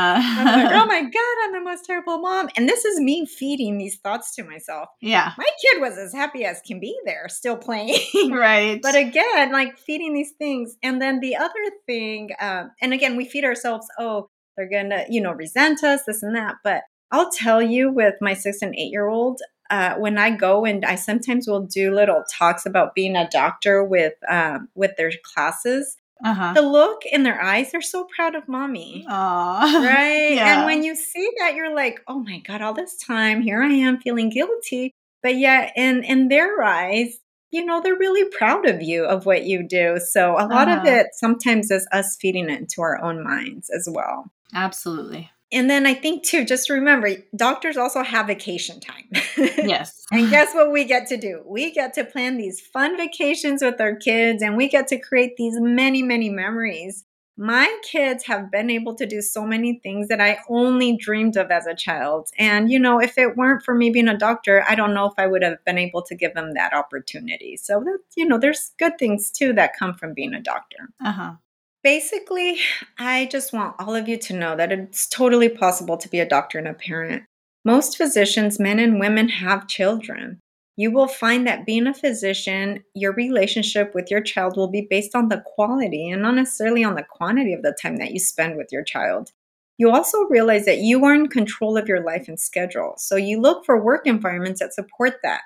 like, 0.45 0.73
oh 0.73 0.87
my 0.87 1.01
god, 1.01 1.37
I'm 1.45 1.53
the 1.53 1.61
most 1.63 1.85
terrible 1.85 2.19
mom. 2.19 2.49
And 2.57 2.69
this 2.69 2.85
is 2.85 2.99
me 3.01 3.25
feeding 3.27 3.79
these 3.79 3.99
thoughts 3.99 4.35
to 4.35 4.43
myself. 4.43 4.89
Yeah. 5.01 5.33
My 5.39 5.49
kid 5.63 5.81
was 5.81 5.97
as 5.97 6.13
happy 6.13 6.45
as 6.45 6.61
can 6.67 6.81
be 6.81 6.99
there, 7.05 7.29
still 7.29 7.57
playing. 7.57 7.99
right. 8.31 8.81
But 8.83 8.97
again, 8.97 9.53
like 9.53 9.79
feeding 9.79 10.13
these 10.13 10.33
things, 10.33 10.77
and 10.83 11.01
then 11.01 11.21
the 11.21 11.37
other 11.37 11.53
thing, 11.87 12.31
um, 12.41 12.73
and 12.83 12.93
again, 12.93 13.17
we 13.17 13.25
feed 13.25 13.45
ourselves. 13.45 13.87
Oh, 13.99 14.29
they're 14.57 14.69
gonna, 14.69 15.05
you 15.09 15.21
know, 15.21 15.33
resent 15.33 15.83
us, 15.85 16.03
this 16.07 16.23
and 16.23 16.37
that, 16.37 16.57
but 16.65 16.83
I'll 17.11 17.31
tell 17.31 17.61
you 17.63 17.91
with 17.93 18.15
my 18.21 18.35
six 18.35 18.63
and 18.63 18.75
eight 18.77 18.91
year 18.93 19.09
old, 19.09 19.41
uh, 19.71 19.95
when 19.97 20.19
I 20.19 20.31
go 20.31 20.65
and 20.65 20.85
I 20.85 20.97
sometimes 20.97 21.47
will 21.47 21.63
do 21.67 21.95
little 21.95 22.25
talks 22.33 22.67
about 22.67 22.95
being 22.95 23.17
a 23.17 23.29
doctor 23.31 23.85
with 23.85 24.15
um, 24.29 24.69
with 24.75 24.97
their 24.97 25.13
classes. 25.35 25.97
Uh-huh. 26.23 26.53
The 26.53 26.61
look 26.61 27.07
in 27.11 27.23
their 27.23 27.41
eyes, 27.43 27.73
they're 27.73 27.81
so 27.81 28.07
proud 28.15 28.35
of 28.35 28.47
mommy. 28.47 29.07
Aww. 29.09 29.61
Right. 29.87 30.35
Yeah. 30.35 30.59
And 30.59 30.67
when 30.67 30.83
you 30.83 30.95
see 30.95 31.27
that, 31.39 31.55
you're 31.55 31.75
like, 31.75 32.01
oh 32.07 32.19
my 32.21 32.41
God, 32.41 32.61
all 32.61 32.75
this 32.75 32.97
time, 32.99 33.41
here 33.41 33.63
I 33.63 33.73
am 33.73 34.01
feeling 34.03 34.29
guilty. 34.29 34.93
But 35.23 35.37
yet, 35.37 35.73
in, 35.77 36.05
in 36.05 36.29
their 36.29 36.63
eyes, 36.63 37.17
you 37.51 37.65
know, 37.65 37.81
they're 37.81 37.97
really 37.97 38.29
proud 38.31 38.67
of 38.69 38.83
you, 38.83 39.05
of 39.05 39.25
what 39.25 39.45
you 39.45 39.67
do. 39.67 39.99
So 39.99 40.33
a 40.39 40.45
lot 40.47 40.69
of 40.69 40.81
Uh-huh. 40.81 40.91
it 40.97 41.07
sometimes 41.15 41.71
is 41.71 41.89
us 41.91 42.17
feeding 42.21 42.51
it 42.51 42.61
into 42.61 42.83
our 42.83 43.03
own 43.03 43.25
minds 43.25 43.71
as 43.71 43.89
well. 43.91 44.31
Absolutely. 44.55 45.31
And 45.53 45.69
then 45.69 45.87
I 45.87 45.95
think, 45.95 46.25
too, 46.25 46.45
just 46.45 46.71
remember 46.71 47.11
doctors 47.35 47.77
also 47.77 48.03
have 48.03 48.27
vacation 48.27 48.81
time. 48.81 49.09
Yes. 49.63 50.05
And 50.11 50.31
guess 50.31 50.55
what 50.55 50.73
we 50.73 50.85
get 50.85 51.07
to 51.09 51.17
do? 51.17 51.43
We 51.47 51.71
get 51.71 51.95
to 51.95 52.05
plan 52.05 52.37
these 52.37 52.61
fun 52.61 52.97
vacations 52.97 53.63
with 53.63 53.81
our 53.81 53.95
kids 53.95 54.43
and 54.43 54.57
we 54.57 54.69
get 54.69 54.89
to 54.89 54.99
create 54.99 55.37
these 55.37 55.61
many, 55.61 56.03
many 56.03 56.29
memories. 56.29 57.05
My 57.37 57.75
kids 57.83 58.25
have 58.27 58.51
been 58.51 58.71
able 58.71 58.95
to 58.97 59.07
do 59.07 59.23
so 59.23 59.47
many 59.47 59.81
things 59.83 60.09
that 60.09 60.21
I 60.21 60.39
only 60.49 60.97
dreamed 60.97 61.37
of 61.37 61.51
as 61.51 61.67
a 61.67 61.75
child. 61.75 62.29
And, 62.39 62.71
you 62.71 62.79
know, 62.79 63.01
if 63.01 63.17
it 63.17 63.37
weren't 63.37 63.63
for 63.63 63.75
me 63.75 63.91
being 63.91 64.09
a 64.09 64.19
doctor, 64.19 64.65
I 64.69 64.75
don't 64.75 64.95
know 64.95 65.07
if 65.07 65.15
I 65.17 65.27
would 65.27 65.43
have 65.43 65.65
been 65.65 65.79
able 65.79 66.03
to 66.03 66.15
give 66.15 66.35
them 66.35 66.53
that 66.55 66.75
opportunity. 66.75 67.57
So, 67.57 67.81
that, 67.81 67.99
you 68.17 68.27
know, 68.27 68.39
there's 68.39 68.73
good 68.79 68.99
things 68.99 69.31
too 69.31 69.53
that 69.55 69.77
come 69.79 69.95
from 69.95 70.13
being 70.15 70.35
a 70.35 70.43
doctor. 70.43 70.91
Uh-huh. 71.05 71.35
Basically, 71.83 72.59
I 72.99 73.27
just 73.27 73.55
want 73.55 73.77
all 73.79 73.95
of 73.95 74.07
you 74.07 74.19
to 74.19 74.35
know 74.35 74.55
that 74.55 74.71
it's 74.71 75.07
totally 75.07 75.49
possible 75.49 75.97
to 75.97 76.09
be 76.11 76.21
a 76.21 76.29
doctor 76.29 76.59
and 76.59 76.69
a 76.69 76.75
parent. 76.75 77.23
Most 77.65 77.97
physicians, 77.97 78.61
men 78.61 78.79
and 78.79 79.01
women, 79.01 79.29
have 79.29 79.67
children. 79.67 80.41
You 80.77 80.91
will 80.91 81.09
find 81.09 81.47
that 81.47 81.65
being 81.65 81.87
a 81.87 81.95
physician, 81.95 82.85
your 82.95 83.13
relationship 83.13 83.95
with 83.95 84.11
your 84.11 84.21
child 84.21 84.57
will 84.57 84.71
be 84.71 84.87
based 84.89 85.15
on 85.15 85.29
the 85.29 85.43
quality 85.45 86.11
and 86.11 86.23
not 86.23 86.35
necessarily 86.35 86.85
on 86.85 86.95
the 86.95 87.03
quantity 87.03 87.55
of 87.55 87.63
the 87.63 87.77
time 87.81 87.97
that 87.97 88.13
you 88.13 88.19
spend 88.19 88.57
with 88.57 88.69
your 88.71 88.85
child. 88.85 89.31
You 89.79 89.91
also 89.91 90.19
realize 90.25 90.67
that 90.67 90.79
you 90.79 91.03
are 91.07 91.15
in 91.15 91.29
control 91.29 91.79
of 91.79 91.89
your 91.89 92.05
life 92.05 92.29
and 92.29 92.39
schedule, 92.39 92.95
so 92.99 93.17
you 93.17 93.41
look 93.41 93.65
for 93.65 93.83
work 93.83 94.07
environments 94.07 94.61
that 94.61 94.75
support 94.75 95.15
that. 95.23 95.41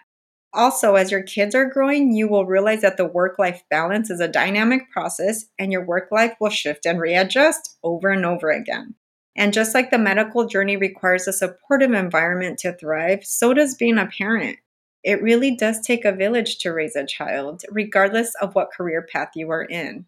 Also, 0.55 0.95
as 0.95 1.11
your 1.11 1.23
kids 1.23 1.55
are 1.55 1.65
growing, 1.69 2.13
you 2.15 2.29
will 2.29 2.47
realize 2.47 2.81
that 2.83 2.97
the 2.97 3.05
work 3.07 3.39
life 3.39 3.63
balance 3.71 4.11
is 4.11 4.21
a 4.21 4.29
dynamic 4.29 4.91
process 4.91 5.47
and 5.59 5.73
your 5.73 5.85
work 5.85 6.09
life 6.13 6.35
will 6.41 6.51
shift 6.51 6.87
and 6.87 7.01
readjust 7.01 7.77
over 7.83 8.09
and 8.11 8.25
over 8.25 8.51
again. 8.51 8.95
And 9.37 9.53
just 9.53 9.75
like 9.75 9.91
the 9.91 9.99
medical 9.99 10.47
journey 10.47 10.77
requires 10.77 11.27
a 11.27 11.33
supportive 11.33 11.93
environment 11.93 12.59
to 12.61 12.73
thrive, 12.73 13.25
so 13.25 13.53
does 13.53 13.75
being 13.75 13.99
a 13.99 14.07
parent. 14.07 14.59
It 15.03 15.23
really 15.23 15.57
does 15.57 15.81
take 15.81 16.05
a 16.05 16.13
village 16.13 16.59
to 16.59 16.71
raise 16.73 16.97
a 16.97 17.05
child, 17.05 17.63
regardless 17.71 18.35
of 18.37 18.55
what 18.55 18.73
career 18.73 19.07
path 19.13 19.31
you 19.35 19.51
are 19.51 19.65
in. 19.65 20.07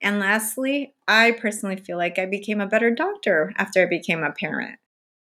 And 0.00 0.20
lastly, 0.20 0.94
I 1.08 1.32
personally 1.32 1.76
feel 1.76 1.98
like 1.98 2.18
I 2.18 2.26
became 2.26 2.60
a 2.60 2.66
better 2.66 2.90
doctor 2.92 3.52
after 3.56 3.82
I 3.82 3.86
became 3.86 4.22
a 4.22 4.32
parent. 4.32 4.78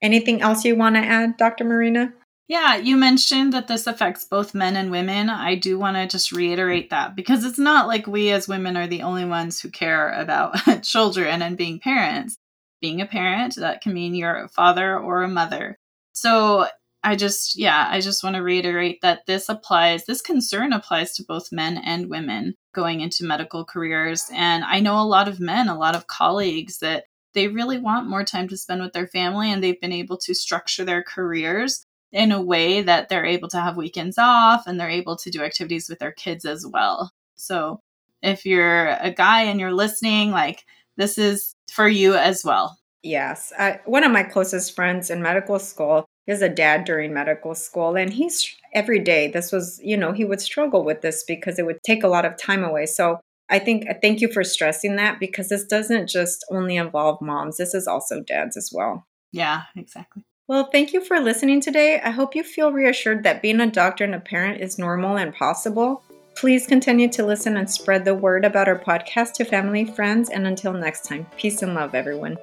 Anything 0.02 0.41
else 0.41 0.65
you 0.65 0.76
want 0.76 0.95
to 0.95 1.02
add, 1.02 1.38
Dr. 1.38 1.63
Marina? 1.65 2.13
Yeah, 2.48 2.76
you 2.76 2.98
mentioned 2.98 3.54
that 3.54 3.68
this 3.68 3.88
affects 3.88 4.26
both 4.26 4.54
men 4.54 4.76
and 4.76 4.92
women. 4.92 5.30
I 5.30 5.56
do 5.56 5.80
want 5.80 5.96
to 5.96 6.08
just 6.08 6.32
reiterate 6.34 6.90
that 6.90 7.16
because 7.16 7.46
it's 7.46 7.60
not 7.60 7.88
like 7.88 8.06
we 8.06 8.32
as 8.32 8.50
women 8.50 8.76
are 8.76 8.88
the 8.88 9.02
only 9.04 9.24
ones 9.26 9.62
who 9.62 9.70
care 9.70 10.10
about 10.12 10.56
children 10.84 11.42
and 11.42 11.58
being 11.58 11.80
parents. 11.80 12.36
Being 12.82 13.00
a 13.00 13.06
parent, 13.06 13.56
that 13.56 13.80
can 13.82 13.94
mean 13.94 14.14
you're 14.14 14.44
a 14.44 14.50
father 14.50 15.00
or 15.00 15.24
a 15.24 15.30
mother. 15.30 15.78
So 16.12 16.68
I 17.02 17.16
just, 17.16 17.58
yeah, 17.58 17.88
I 17.90 18.02
just 18.02 18.24
want 18.26 18.36
to 18.36 18.42
reiterate 18.44 19.00
that 19.02 19.26
this 19.26 19.48
applies, 19.48 20.06
this 20.06 20.22
concern 20.22 20.74
applies 20.74 21.14
to 21.16 21.24
both 21.26 21.52
men 21.52 21.78
and 21.78 22.10
women 22.10 22.56
going 22.76 23.00
into 23.00 23.24
medical 23.24 23.64
careers. 23.64 24.30
And 24.34 24.66
I 24.66 24.82
know 24.82 25.00
a 25.00 25.08
lot 25.08 25.30
of 25.30 25.40
men, 25.40 25.70
a 25.70 25.78
lot 25.78 25.96
of 25.96 26.08
colleagues 26.08 26.80
that 26.80 27.06
they 27.34 27.48
really 27.48 27.80
want 27.80 28.10
more 28.10 28.26
time 28.26 28.50
to 28.50 28.58
spend 28.58 28.82
with 28.82 28.92
their 28.92 29.08
family 29.08 29.50
and 29.50 29.64
they've 29.64 29.80
been 29.80 29.94
able 29.94 30.18
to 30.18 30.36
structure 30.36 30.84
their 30.84 31.04
careers 31.04 31.86
in 32.13 32.32
a 32.32 32.41
way 32.41 32.82
that 32.82 33.10
they're 33.10 33.26
able 33.26 33.49
to 33.49 33.60
have 33.60 33.76
weekends 33.76 34.17
off 34.17 34.67
and 34.67 34.80
they're 34.80 34.89
able 34.89 35.17
to 35.17 35.32
do 35.32 35.43
activities 35.43 35.89
with 35.89 35.99
their 35.99 36.13
kids 36.13 36.45
as 36.45 36.65
well. 36.65 37.12
So 37.36 37.80
if 38.21 38.45
you're 38.45 38.89
a 39.02 39.12
guy 39.12 39.41
and 39.41 39.60
you're 39.60 39.73
listening, 39.73 40.32
like 40.32 40.63
this 40.95 41.17
is 41.17 41.56
for 41.71 41.88
you 41.88 42.15
as 42.15 42.45
well. 42.45 42.78
Yes. 43.02 43.52
I, 43.60 43.82
one 43.86 44.04
of 44.04 44.12
my 44.12 44.23
closest 44.23 44.76
friends 44.76 45.10
in 45.10 45.21
medical 45.21 45.60
school 45.60 46.06
is 46.26 46.41
a 46.41 46.47
dad 46.47 46.86
during 46.86 47.13
medical 47.13 47.54
school, 47.54 47.97
and 47.97 48.13
he's 48.13 48.56
every 48.73 48.99
day. 48.99 49.30
This 49.30 49.52
was, 49.52 49.82
you 49.84 49.97
know, 49.97 50.13
he 50.13 50.23
would 50.23 50.39
struggle 50.39 50.86
with 50.86 51.02
this 51.02 51.26
because 51.28 51.60
it 51.60 51.65
would 51.65 51.80
take 51.86 52.02
a 52.02 52.08
lot 52.08 52.23
of 52.23 52.38
time 52.38 52.63
away. 52.63 52.86
So 52.86 53.19
I 53.49 53.60
think, 53.60 53.86
thank 54.02 54.21
you 54.21 54.32
for 54.32 54.43
stressing 54.45 54.95
that 54.95 55.19
because 55.19 55.49
this 55.49 55.65
doesn't 55.65 56.08
just 56.08 56.45
only 56.49 56.78
involve 56.78 57.21
moms, 57.21 57.58
this 57.58 57.73
is 57.73 57.88
also 57.88 58.21
dads 58.21 58.56
as 58.56 58.71
well. 58.73 59.06
Yeah, 59.34 59.63
exactly. 59.76 60.23
Well, 60.46 60.66
thank 60.66 60.92
you 60.92 61.00
for 61.00 61.22
listening 61.22 61.62
today. 61.62 62.02
I 62.02 62.10
hope 62.10 62.36
you 62.36 62.44
feel 62.44 62.74
reassured 62.74 63.24
that 63.24 63.42
being 63.42 63.62
a 63.62 63.72
doctor 63.72 64.04
and 64.04 64.14
a 64.14 64.20
parent 64.20 64.60
is 64.60 64.78
normal 64.78 65.16
and 65.16 65.34
possible. 65.34 66.04
Please 66.36 66.68
continue 66.68 67.08
to 67.10 67.26
listen 67.26 67.56
and 67.56 67.70
spread 67.70 68.04
the 68.04 68.14
word 68.14 68.44
about 68.44 68.68
our 68.68 68.78
podcast 68.78 69.34
to 69.36 69.46
family, 69.46 69.86
friends, 69.86 70.30
and 70.30 70.46
until 70.46 70.74
next 70.74 71.06
time, 71.06 71.28
peace 71.38 71.62
and 71.62 71.74
love, 71.74 71.96
everyone. 71.96 72.36